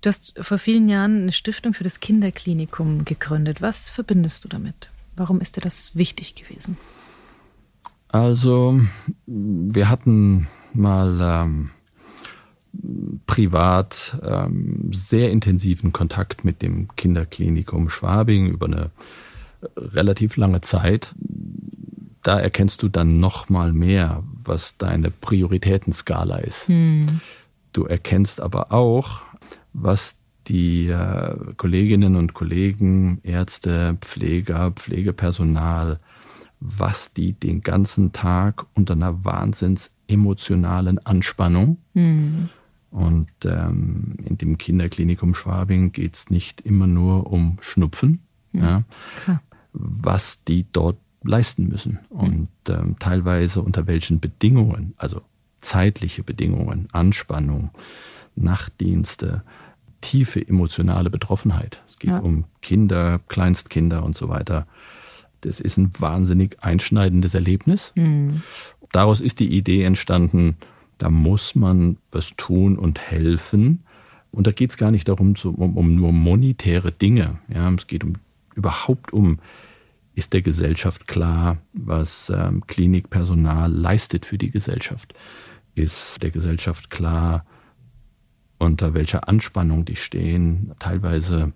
Du 0.00 0.08
hast 0.08 0.34
vor 0.40 0.58
vielen 0.58 0.88
Jahren 0.88 1.22
eine 1.22 1.32
Stiftung 1.32 1.74
für 1.74 1.84
das 1.84 2.00
Kinderklinikum 2.00 3.04
gegründet. 3.04 3.60
Was 3.60 3.90
verbindest 3.90 4.44
du 4.44 4.48
damit? 4.48 4.90
Warum 5.16 5.40
ist 5.40 5.56
dir 5.56 5.62
das 5.62 5.96
wichtig 5.96 6.34
gewesen? 6.34 6.76
Also, 8.08 8.80
wir 9.26 9.88
hatten 9.88 10.46
mal 10.72 11.18
ähm, 11.20 11.70
privat 13.26 14.18
ähm, 14.22 14.90
sehr 14.92 15.30
intensiven 15.30 15.92
Kontakt 15.92 16.44
mit 16.44 16.62
dem 16.62 16.88
Kinderklinikum 16.96 17.88
Schwabing 17.88 18.48
über 18.48 18.66
eine 18.66 18.90
relativ 19.76 20.36
lange 20.36 20.60
Zeit. 20.60 21.14
Da 22.22 22.38
erkennst 22.38 22.82
du 22.82 22.88
dann 22.88 23.20
noch 23.20 23.48
mal 23.48 23.72
mehr, 23.72 24.22
was 24.32 24.76
deine 24.76 25.10
Prioritätenskala 25.10 26.38
ist. 26.38 26.68
Hm. 26.68 27.20
Du 27.72 27.84
erkennst 27.84 28.40
aber 28.40 28.72
auch, 28.72 29.22
was 29.72 30.16
die 30.48 30.88
äh, 30.88 31.36
Kolleginnen 31.56 32.16
und 32.16 32.34
Kollegen, 32.34 33.20
Ärzte, 33.22 33.96
Pfleger, 34.00 34.70
Pflegepersonal, 34.70 35.98
was 36.60 37.12
die 37.12 37.32
den 37.32 37.62
ganzen 37.62 38.12
Tag 38.12 38.66
unter 38.74 38.94
einer 38.94 39.24
wahnsinns 39.24 39.90
emotionalen 40.08 41.04
Anspannung. 41.04 41.78
Mhm. 41.94 42.48
Und 42.90 43.28
ähm, 43.44 44.16
in 44.24 44.38
dem 44.38 44.56
Kinderklinikum 44.56 45.34
Schwabing 45.34 45.92
geht 45.92 46.14
es 46.14 46.30
nicht 46.30 46.60
immer 46.62 46.86
nur 46.86 47.30
um 47.30 47.58
Schnupfen, 47.60 48.20
mhm. 48.52 48.62
ja, 48.62 48.84
was 49.72 50.42
die 50.44 50.64
dort 50.72 50.96
leisten 51.22 51.68
müssen 51.68 51.98
und 52.08 52.48
ähm, 52.68 52.96
teilweise 52.98 53.60
unter 53.60 53.86
welchen 53.86 54.20
Bedingungen, 54.20 54.94
also 54.96 55.22
zeitliche 55.60 56.22
Bedingungen, 56.22 56.88
Anspannung, 56.92 57.70
Nachtdienste, 58.36 59.42
tiefe 60.06 60.46
emotionale 60.46 61.10
Betroffenheit. 61.10 61.82
Es 61.88 61.98
geht 61.98 62.10
ja. 62.10 62.18
um 62.20 62.44
Kinder, 62.62 63.18
Kleinstkinder 63.26 64.04
und 64.04 64.16
so 64.16 64.28
weiter. 64.28 64.68
Das 65.40 65.58
ist 65.58 65.78
ein 65.78 65.90
wahnsinnig 65.98 66.62
einschneidendes 66.62 67.34
Erlebnis. 67.34 67.92
Mhm. 67.96 68.42
Daraus 68.92 69.20
ist 69.20 69.40
die 69.40 69.52
Idee 69.52 69.82
entstanden, 69.82 70.58
da 70.98 71.10
muss 71.10 71.56
man 71.56 71.98
was 72.12 72.34
tun 72.36 72.78
und 72.78 73.00
helfen. 73.00 73.82
Und 74.30 74.46
da 74.46 74.52
geht 74.52 74.70
es 74.70 74.76
gar 74.76 74.92
nicht 74.92 75.08
darum, 75.08 75.34
um, 75.42 75.76
um, 75.76 75.94
nur 75.96 76.12
monetäre 76.12 76.92
Dinge. 76.92 77.40
Ja, 77.52 77.68
es 77.70 77.88
geht 77.88 78.04
um, 78.04 78.14
überhaupt 78.54 79.12
um, 79.12 79.40
ist 80.14 80.34
der 80.34 80.42
Gesellschaft 80.42 81.08
klar, 81.08 81.58
was 81.72 82.30
ähm, 82.30 82.64
Klinikpersonal 82.68 83.72
leistet 83.72 84.24
für 84.24 84.38
die 84.38 84.52
Gesellschaft? 84.52 85.14
Ist 85.74 86.22
der 86.22 86.30
Gesellschaft 86.30 86.90
klar, 86.90 87.44
unter 88.58 88.94
welcher 88.94 89.28
Anspannung 89.28 89.84
die 89.84 89.96
stehen, 89.96 90.72
teilweise 90.78 91.52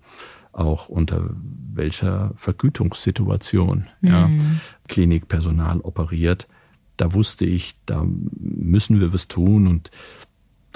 auch 0.52 0.88
unter 0.88 1.30
welcher 1.72 2.32
Vergütungssituation 2.34 3.86
ja, 4.02 4.28
mhm. 4.28 4.60
Klinikpersonal 4.88 5.80
operiert. 5.80 6.48
Da 6.96 7.14
wusste 7.14 7.44
ich, 7.44 7.76
da 7.86 8.04
müssen 8.04 9.00
wir 9.00 9.12
was 9.12 9.28
tun 9.28 9.66
und 9.66 9.90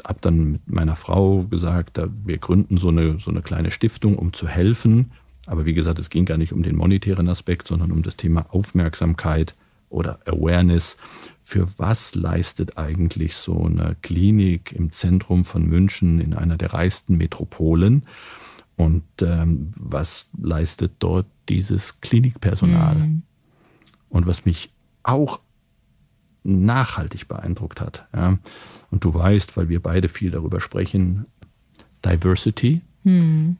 habe 0.05 0.19
dann 0.21 0.53
mit 0.53 0.71
meiner 0.71 0.97
Frau 0.97 1.45
gesagt, 1.45 2.01
wir 2.25 2.39
gründen 2.39 2.79
so 2.79 2.89
eine, 2.89 3.19
so 3.19 3.31
eine 3.31 3.43
kleine 3.43 3.71
Stiftung, 3.71 4.19
um 4.19 4.33
zu 4.33 4.49
helfen. 4.49 5.13
Aber 5.47 5.67
wie 5.67 5.75
gesagt, 5.75 5.99
es 5.99 6.11
ging 6.11 6.25
gar 6.25 6.39
nicht 6.39 6.53
um 6.53 6.63
den 6.63 6.77
monetären 6.77 7.29
Aspekt, 7.29 7.67
sondern 7.67 7.93
um 7.93 8.03
das 8.03 8.17
Thema 8.17 8.47
Aufmerksamkeit 8.51 9.55
oder 9.89 10.21
Awareness. 10.27 10.97
Für 11.41 11.69
was 11.79 12.15
leistet 12.15 12.79
eigentlich 12.79 13.37
so 13.37 13.65
eine 13.65 13.97
Klinik 14.03 14.73
im 14.73 14.91
Zentrum 14.91 15.45
von 15.45 15.67
München 15.67 16.21
in 16.21 16.35
einer 16.35 16.57
der 16.57 16.73
reichsten 16.73 17.17
Metropolen? 17.17 18.07
Und 18.77 19.05
ähm, 19.23 19.73
was 19.77 20.29
leistet 20.41 20.93
dort 20.99 21.27
dieses 21.49 22.01
Klinikpersonal? 22.01 22.97
Mhm. 22.97 23.23
Und 24.09 24.27
was 24.27 24.45
mich 24.45 24.71
auch 25.03 25.41
nachhaltig 26.45 27.27
beeindruckt 27.27 27.81
hat. 27.81 28.07
Ja. 28.15 28.39
Und 28.91 29.05
du 29.05 29.15
weißt, 29.15 29.57
weil 29.57 29.69
wir 29.69 29.83
beide 29.83 30.09
viel 30.09 30.31
darüber 30.31 30.61
sprechen, 30.61 31.27
Diversity. 32.05 32.83
Mhm. 33.03 33.57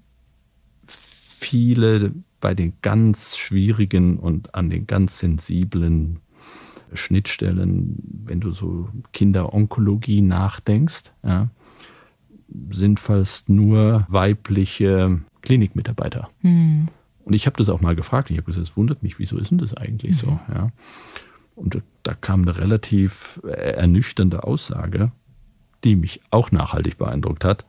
Viele 1.39 2.13
bei 2.45 2.53
den 2.53 2.75
ganz 2.83 3.39
schwierigen 3.39 4.19
und 4.19 4.55
an 4.55 4.69
den 4.69 4.87
ganz 4.87 5.19
sensiblen 5.19 6.21
Schnittstellen, 6.93 7.97
wenn 8.27 8.41
du 8.41 8.53
so 8.53 8.91
Kinderonkologie 9.15 10.21
nachdenkst, 10.21 11.05
ja, 11.23 11.49
sind 12.69 13.01
fast 13.01 13.49
nur 13.49 14.05
weibliche 14.11 15.23
Klinikmitarbeiter. 15.41 16.29
Mhm. 16.43 16.89
Und 17.25 17.33
ich 17.33 17.47
habe 17.47 17.57
das 17.57 17.71
auch 17.71 17.81
mal 17.81 17.97
gefragt. 17.97 18.31
Ich 18.31 18.37
habe 18.37 18.45
gesagt, 18.45 18.69
es 18.69 18.77
wundert 18.77 19.03
mich, 19.03 19.19
wieso 19.19 19.39
ist 19.39 19.51
denn 19.51 19.57
das 19.57 19.75
eigentlich 19.75 20.11
mhm. 20.11 20.17
so? 20.17 20.41
Ja. 20.53 20.69
Und 21.55 21.81
da 22.03 22.13
kam 22.13 22.43
eine 22.43 22.59
relativ 22.59 23.41
ernüchternde 23.47 24.45
Aussage, 24.45 25.13
die 25.83 25.97
mich 25.97 26.21
auch 26.29 26.53
nachhaltig 26.53 26.99
beeindruckt 26.99 27.43
hat. 27.43 27.65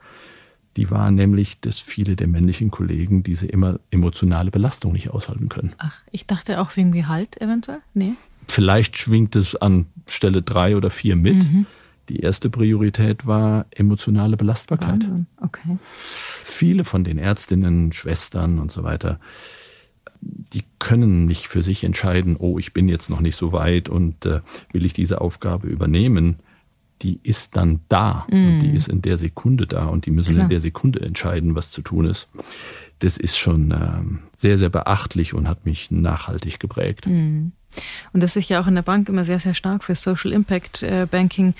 Die 0.77 0.91
war 0.91 1.09
nämlich, 1.11 1.59
dass 1.61 1.79
viele 1.79 2.15
der 2.15 2.27
männlichen 2.27 2.69
Kollegen 2.69 3.23
diese 3.23 3.47
immer 3.47 3.79
emotionale 3.91 4.51
Belastung 4.51 4.93
nicht 4.93 5.09
aushalten 5.09 5.47
können. 5.47 5.73
Ach, 5.77 5.95
ich 6.11 6.25
dachte 6.25 6.59
auch 6.59 6.75
wegen 6.75 6.91
Gehalt 6.91 7.39
eventuell? 7.41 7.79
Nee. 7.93 8.13
Vielleicht 8.47 8.97
schwingt 8.97 9.35
es 9.35 9.55
an 9.55 9.87
Stelle 10.07 10.41
drei 10.41 10.75
oder 10.75 10.89
vier 10.89 11.15
mit. 11.15 11.43
Mhm. 11.43 11.65
Die 12.09 12.19
erste 12.19 12.49
Priorität 12.49 13.25
war 13.25 13.65
emotionale 13.71 14.37
Belastbarkeit. 14.37 15.03
Wahnsinn. 15.03 15.25
Okay. 15.41 15.77
Viele 15.89 16.83
von 16.83 17.03
den 17.03 17.17
Ärztinnen, 17.17 17.91
Schwestern 17.91 18.59
und 18.59 18.69
so 18.69 18.83
weiter, 18.83 19.19
die 20.21 20.63
können 20.79 21.25
nicht 21.25 21.47
für 21.47 21.63
sich 21.63 21.83
entscheiden, 21.83 22.35
oh, 22.37 22.59
ich 22.59 22.73
bin 22.73 22.87
jetzt 22.87 23.09
noch 23.09 23.21
nicht 23.21 23.35
so 23.35 23.51
weit 23.51 23.89
und 23.89 24.25
äh, 24.25 24.41
will 24.71 24.85
ich 24.85 24.93
diese 24.93 25.21
Aufgabe 25.21 25.67
übernehmen. 25.67 26.37
Die 27.01 27.19
ist 27.23 27.55
dann 27.55 27.81
da 27.89 28.25
mm. 28.29 28.33
und 28.33 28.59
die 28.59 28.71
ist 28.71 28.87
in 28.87 29.01
der 29.01 29.17
Sekunde 29.17 29.67
da 29.67 29.85
und 29.85 30.05
die 30.05 30.11
müssen 30.11 30.33
Klar. 30.33 30.45
in 30.45 30.49
der 30.49 30.61
Sekunde 30.61 31.01
entscheiden, 31.01 31.55
was 31.55 31.71
zu 31.71 31.81
tun 31.81 32.05
ist. 32.05 32.29
Das 32.99 33.17
ist 33.17 33.37
schon 33.37 33.71
ähm, 33.71 34.19
sehr, 34.35 34.57
sehr 34.57 34.69
beachtlich 34.69 35.33
und 35.33 35.47
hat 35.47 35.65
mich 35.65 35.91
nachhaltig 35.91 36.59
geprägt. 36.59 37.07
Mm. 37.07 37.51
Und 38.13 38.23
das 38.23 38.35
ist 38.35 38.49
ja 38.49 38.61
auch 38.61 38.67
in 38.67 38.75
der 38.75 38.81
Bank 38.81 39.09
immer 39.09 39.25
sehr, 39.25 39.39
sehr 39.39 39.53
stark 39.53 39.83
für 39.83 39.95
Social 39.95 40.31
Impact 40.31 40.83
äh, 40.83 41.07
Banking 41.09 41.53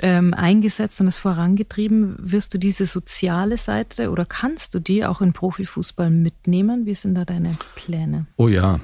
ähm, 0.00 0.32
eingesetzt 0.34 1.00
und 1.00 1.08
es 1.08 1.18
vorangetrieben. 1.18 2.14
Wirst 2.18 2.54
du 2.54 2.58
diese 2.58 2.86
soziale 2.86 3.56
Seite 3.56 4.10
oder 4.10 4.24
kannst 4.24 4.74
du 4.74 4.78
die 4.78 5.04
auch 5.04 5.20
in 5.20 5.32
Profifußball 5.32 6.10
mitnehmen? 6.10 6.86
Wie 6.86 6.94
sind 6.94 7.14
da 7.14 7.24
deine 7.24 7.56
Pläne? 7.74 8.26
Oh 8.36 8.48
ja, 8.48 8.80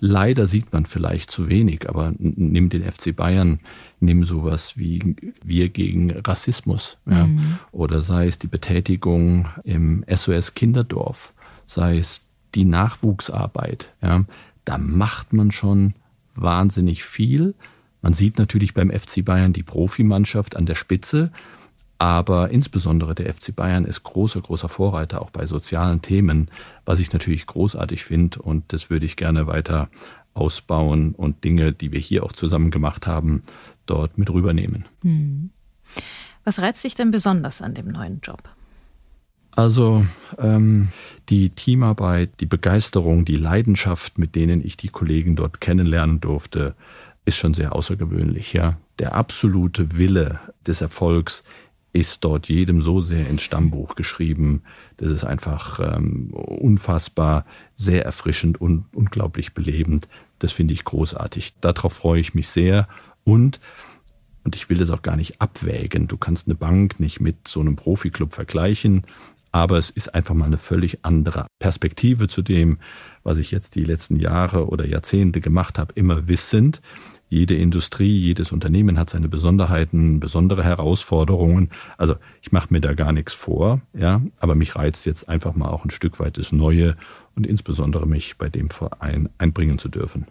Leider 0.00 0.46
sieht 0.46 0.72
man 0.72 0.86
vielleicht 0.86 1.30
zu 1.30 1.48
wenig, 1.48 1.88
aber 1.88 2.12
nimm 2.18 2.68
den 2.68 2.84
FC 2.84 3.14
Bayern, 3.14 3.58
nimm 3.98 4.24
sowas 4.24 4.78
wie 4.78 5.16
wir 5.42 5.70
gegen 5.70 6.10
Rassismus, 6.10 6.98
ja, 7.10 7.26
mhm. 7.26 7.58
oder 7.72 8.00
sei 8.00 8.28
es 8.28 8.38
die 8.38 8.46
Betätigung 8.46 9.48
im 9.64 10.04
SOS 10.08 10.54
Kinderdorf, 10.54 11.34
sei 11.66 11.98
es 11.98 12.20
die 12.54 12.64
Nachwuchsarbeit, 12.64 13.92
ja, 14.00 14.24
da 14.64 14.78
macht 14.78 15.32
man 15.32 15.50
schon 15.50 15.94
wahnsinnig 16.34 17.02
viel. 17.02 17.54
Man 18.00 18.12
sieht 18.12 18.38
natürlich 18.38 18.74
beim 18.74 18.90
FC 18.90 19.24
Bayern 19.24 19.52
die 19.52 19.64
Profimannschaft 19.64 20.56
an 20.56 20.66
der 20.66 20.76
Spitze, 20.76 21.32
aber 21.98 22.50
insbesondere 22.50 23.14
der 23.14 23.32
FC 23.34 23.54
Bayern 23.54 23.84
ist 23.84 24.04
großer, 24.04 24.40
großer 24.40 24.68
Vorreiter 24.68 25.20
auch 25.20 25.30
bei 25.30 25.46
sozialen 25.46 26.00
Themen, 26.00 26.50
was 26.84 27.00
ich 27.00 27.12
natürlich 27.12 27.46
großartig 27.46 28.04
finde 28.04 28.40
und 28.40 28.72
das 28.72 28.88
würde 28.88 29.06
ich 29.06 29.16
gerne 29.16 29.46
weiter 29.46 29.88
ausbauen 30.34 31.12
und 31.14 31.42
Dinge, 31.42 31.72
die 31.72 31.90
wir 31.90 32.00
hier 32.00 32.22
auch 32.22 32.32
zusammen 32.32 32.70
gemacht 32.70 33.06
haben, 33.06 33.42
dort 33.86 34.16
mit 34.18 34.30
rübernehmen. 34.30 34.84
Hm. 35.02 35.50
Was 36.44 36.60
reizt 36.60 36.84
dich 36.84 36.94
denn 36.94 37.10
besonders 37.10 37.60
an 37.60 37.74
dem 37.74 37.88
neuen 37.88 38.20
Job? 38.22 38.48
Also 39.58 40.06
ähm, 40.38 40.88
die 41.28 41.50
Teamarbeit, 41.50 42.30
die 42.38 42.46
Begeisterung, 42.46 43.24
die 43.24 43.34
Leidenschaft, 43.34 44.16
mit 44.16 44.36
denen 44.36 44.64
ich 44.64 44.76
die 44.76 44.88
Kollegen 44.88 45.34
dort 45.34 45.60
kennenlernen 45.60 46.20
durfte, 46.20 46.76
ist 47.24 47.36
schon 47.36 47.54
sehr 47.54 47.74
außergewöhnlich. 47.74 48.52
Ja, 48.52 48.78
der 49.00 49.16
absolute 49.16 49.96
Wille 49.96 50.38
des 50.64 50.80
Erfolgs 50.80 51.42
ist 51.92 52.24
dort 52.24 52.48
jedem 52.48 52.82
so 52.82 53.00
sehr 53.00 53.28
ins 53.28 53.42
Stammbuch 53.42 53.94
geschrieben. 53.94 54.62
Das 54.98 55.10
ist 55.10 55.24
einfach 55.24 55.80
ähm, 55.80 56.30
unfassbar, 56.32 57.44
sehr 57.76 58.04
erfrischend 58.04 58.60
und 58.60 58.84
unglaublich 58.92 59.54
belebend. 59.54 60.08
Das 60.38 60.52
finde 60.52 60.74
ich 60.74 60.84
großartig. 60.84 61.54
Darauf 61.60 61.94
freue 61.94 62.20
ich 62.20 62.34
mich 62.34 62.48
sehr. 62.48 62.88
Und 63.24 63.60
Und 64.44 64.56
ich 64.56 64.70
will 64.70 64.78
das 64.78 64.90
auch 64.90 65.02
gar 65.02 65.16
nicht 65.16 65.40
abwägen. 65.40 66.06
Du 66.08 66.16
kannst 66.16 66.46
eine 66.46 66.54
Bank 66.54 67.00
nicht 67.00 67.20
mit 67.20 67.48
so 67.48 67.60
einem 67.60 67.76
Profiklub 67.76 68.32
vergleichen. 68.32 69.02
Aber 69.50 69.78
es 69.78 69.90
ist 69.90 70.14
einfach 70.14 70.34
mal 70.34 70.44
eine 70.46 70.58
völlig 70.58 71.04
andere 71.04 71.46
Perspektive 71.58 72.28
zu 72.28 72.42
dem, 72.42 72.78
was 73.24 73.38
ich 73.38 73.50
jetzt 73.50 73.74
die 73.74 73.84
letzten 73.84 74.16
Jahre 74.16 74.68
oder 74.68 74.86
Jahrzehnte 74.86 75.40
gemacht 75.40 75.78
habe, 75.78 75.92
immer 75.94 76.28
wissend. 76.28 76.80
Jede 77.28 77.54
Industrie, 77.54 78.16
jedes 78.16 78.52
Unternehmen 78.52 78.98
hat 78.98 79.10
seine 79.10 79.28
Besonderheiten, 79.28 80.18
besondere 80.18 80.64
Herausforderungen. 80.64 81.70
Also 81.98 82.16
ich 82.40 82.52
mache 82.52 82.72
mir 82.72 82.80
da 82.80 82.94
gar 82.94 83.12
nichts 83.12 83.34
vor, 83.34 83.80
ja, 83.92 84.22
aber 84.38 84.54
mich 84.54 84.76
reizt 84.76 85.04
jetzt 85.06 85.28
einfach 85.28 85.54
mal 85.54 85.68
auch 85.68 85.84
ein 85.84 85.90
Stück 85.90 86.20
weit 86.20 86.38
das 86.38 86.52
Neue 86.52 86.96
und 87.36 87.46
insbesondere 87.46 88.06
mich 88.06 88.38
bei 88.38 88.48
dem 88.48 88.70
Verein 88.70 89.28
einbringen 89.38 89.78
zu 89.78 89.88
dürfen. 89.88 90.26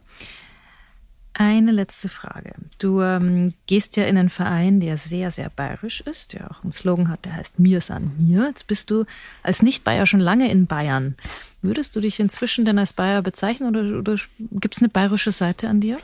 Eine 1.39 1.71
letzte 1.71 2.09
Frage. 2.09 2.55
Du 2.79 2.99
ähm, 2.99 3.53
gehst 3.67 3.95
ja 3.95 4.05
in 4.05 4.17
einen 4.17 4.31
Verein, 4.31 4.79
der 4.79 4.97
sehr, 4.97 5.29
sehr 5.29 5.51
bayerisch 5.51 6.01
ist, 6.01 6.33
der 6.33 6.49
auch 6.49 6.63
einen 6.63 6.71
Slogan 6.71 7.09
hat, 7.09 7.25
der 7.25 7.35
heißt 7.35 7.59
Mir 7.59 7.79
san 7.79 8.11
mir. 8.17 8.47
Jetzt 8.47 8.65
bist 8.65 8.89
du 8.89 9.05
als 9.43 9.61
Nicht-Bayer 9.61 10.07
schon 10.07 10.19
lange 10.19 10.49
in 10.49 10.65
Bayern. 10.65 11.15
Würdest 11.63 11.95
du 11.95 12.01
dich 12.01 12.19
inzwischen 12.19 12.65
denn 12.65 12.77
als 12.77 12.93
Bayer 12.93 13.23
bezeichnen 13.23 13.75
oder, 13.75 13.99
oder 13.99 14.15
gibt 14.51 14.75
es 14.75 14.81
eine 14.81 14.89
bayerische 14.89 15.31
Seite 15.31 15.67
an 15.67 15.79
dir? 15.79 15.97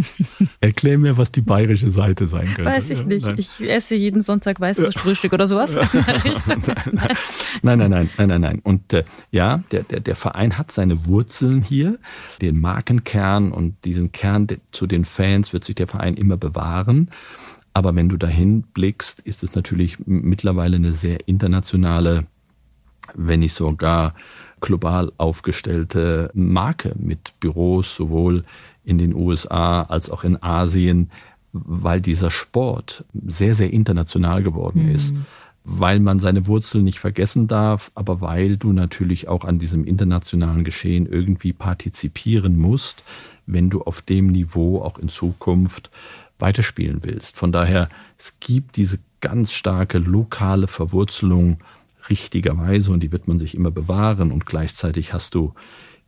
Erklär 0.62 0.96
mir, 0.96 1.18
was 1.18 1.30
die 1.30 1.42
bayerische 1.42 1.90
Seite 1.90 2.26
sein 2.26 2.46
könnte. 2.46 2.64
Weiß 2.64 2.88
ich 2.88 3.04
nicht. 3.04 3.26
Nein. 3.26 3.36
Ich 3.38 3.60
esse 3.60 3.96
jeden 3.96 4.22
Sonntag 4.22 4.60
Weißwurstfrühstück 4.60 5.34
oder 5.34 5.46
sowas. 5.46 5.74
nein, 7.62 7.78
nein, 7.78 7.90
nein, 7.90 8.10
nein, 8.16 8.28
nein, 8.28 8.40
nein. 8.40 8.60
Und 8.62 8.94
äh, 8.94 9.04
ja, 9.30 9.62
der, 9.72 9.82
der, 9.82 10.00
der 10.00 10.16
Verein 10.16 10.56
hat 10.56 10.70
seine 10.70 11.06
Wurzeln 11.06 11.62
hier, 11.62 11.98
den 12.40 12.58
Markenkern 12.58 13.52
und 13.52 13.84
diesen 13.84 14.10
Kern 14.10 14.46
zu 14.72 14.86
den 14.86 15.04
Fans 15.04 15.52
wird 15.52 15.64
sich 15.64 15.74
der 15.74 15.86
Verein 15.86 16.14
immer 16.14 16.38
bewahren. 16.38 17.10
Aber 17.74 17.94
wenn 17.96 18.08
du 18.08 18.16
dahin 18.16 18.62
blickst, 18.62 19.20
ist 19.20 19.42
es 19.42 19.54
natürlich 19.54 19.98
mittlerweile 20.06 20.76
eine 20.76 20.94
sehr 20.94 21.28
internationale, 21.28 22.24
wenn 23.16 23.40
nicht 23.40 23.54
sogar 23.54 24.14
global 24.60 25.12
aufgestellte 25.18 26.30
Marke 26.34 26.94
mit 26.98 27.38
Büros 27.40 27.94
sowohl 27.94 28.44
in 28.84 28.98
den 28.98 29.14
USA 29.14 29.82
als 29.82 30.10
auch 30.10 30.24
in 30.24 30.42
Asien, 30.42 31.10
weil 31.52 32.00
dieser 32.00 32.30
Sport 32.30 33.04
sehr, 33.26 33.54
sehr 33.54 33.72
international 33.72 34.42
geworden 34.42 34.84
mhm. 34.86 34.94
ist. 34.94 35.14
Weil 35.66 35.98
man 35.98 36.18
seine 36.18 36.46
Wurzeln 36.46 36.84
nicht 36.84 36.98
vergessen 36.98 37.46
darf, 37.46 37.90
aber 37.94 38.20
weil 38.20 38.58
du 38.58 38.72
natürlich 38.72 39.28
auch 39.28 39.44
an 39.44 39.58
diesem 39.58 39.84
internationalen 39.84 40.62
Geschehen 40.62 41.06
irgendwie 41.06 41.54
partizipieren 41.54 42.58
musst, 42.58 43.02
wenn 43.46 43.70
du 43.70 43.80
auf 43.82 44.02
dem 44.02 44.26
Niveau 44.26 44.82
auch 44.82 44.98
in 44.98 45.08
Zukunft 45.08 45.90
weiterspielen 46.38 46.98
willst. 47.02 47.36
Von 47.36 47.52
daher, 47.52 47.88
es 48.18 48.34
gibt 48.40 48.76
diese 48.76 48.98
ganz 49.20 49.52
starke 49.52 49.96
lokale 49.98 50.66
Verwurzelung 50.66 51.58
richtigerweise 52.08 52.92
und 52.92 53.00
die 53.00 53.12
wird 53.12 53.28
man 53.28 53.38
sich 53.38 53.54
immer 53.54 53.70
bewahren 53.70 54.32
und 54.32 54.46
gleichzeitig 54.46 55.12
hast 55.12 55.34
du 55.34 55.54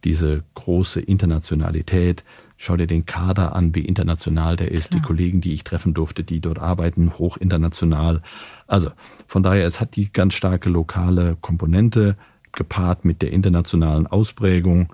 diese 0.04 0.44
große 0.54 1.00
Internationalität. 1.00 2.24
Schau 2.56 2.76
dir 2.76 2.86
den 2.86 3.06
Kader 3.06 3.54
an, 3.54 3.74
wie 3.74 3.84
international 3.84 4.56
der 4.56 4.70
ist. 4.70 4.90
Klar. 4.90 5.00
Die 5.00 5.06
Kollegen, 5.06 5.40
die 5.40 5.52
ich 5.52 5.64
treffen 5.64 5.94
durfte, 5.94 6.22
die 6.24 6.40
dort 6.40 6.58
arbeiten, 6.58 7.18
hoch 7.18 7.36
international. 7.36 8.22
Also 8.66 8.90
von 9.26 9.42
daher, 9.42 9.66
es 9.66 9.80
hat 9.80 9.96
die 9.96 10.12
ganz 10.12 10.34
starke 10.34 10.70
lokale 10.70 11.36
Komponente 11.40 12.16
gepaart 12.52 13.04
mit 13.04 13.20
der 13.20 13.32
internationalen 13.32 14.06
Ausprägung. 14.06 14.92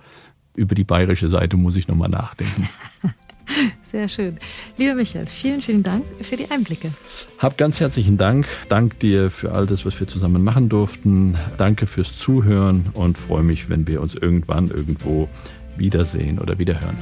Über 0.55 0.75
die 0.75 0.85
bayerische 0.85 1.29
Seite 1.29 1.57
muss 1.57 1.77
ich 1.77 1.89
nochmal 1.89 2.11
nachdenken. 2.11 2.69
Sehr 3.91 4.09
schön. 4.09 4.39
Lieber 4.77 4.95
Michael, 4.95 5.27
vielen, 5.27 5.61
vielen 5.61 5.83
Dank 5.83 6.05
für 6.21 6.37
die 6.37 6.51
Einblicke. 6.51 6.93
Hab 7.39 7.59
ganz 7.59 7.81
herzlichen 7.81 8.17
Dank. 8.17 8.47
Dank 8.69 8.99
dir 9.01 9.31
für 9.31 9.53
all 9.53 9.67
das, 9.67 9.85
was 9.85 9.99
wir 10.01 10.07
zusammen 10.07 10.43
machen 10.43 10.69
durften. 10.69 11.37
Danke 11.59 11.87
fürs 11.87 12.17
Zuhören 12.17 12.91
und 12.95 13.19
freue 13.19 13.43
mich, 13.43 13.69
wenn 13.69 13.87
wir 13.87 14.01
uns 14.01 14.15
irgendwann 14.15 14.69
irgendwo 14.69 15.29
wiedersehen 15.77 16.39
oder 16.39 16.59
wiederhören. 16.59 16.97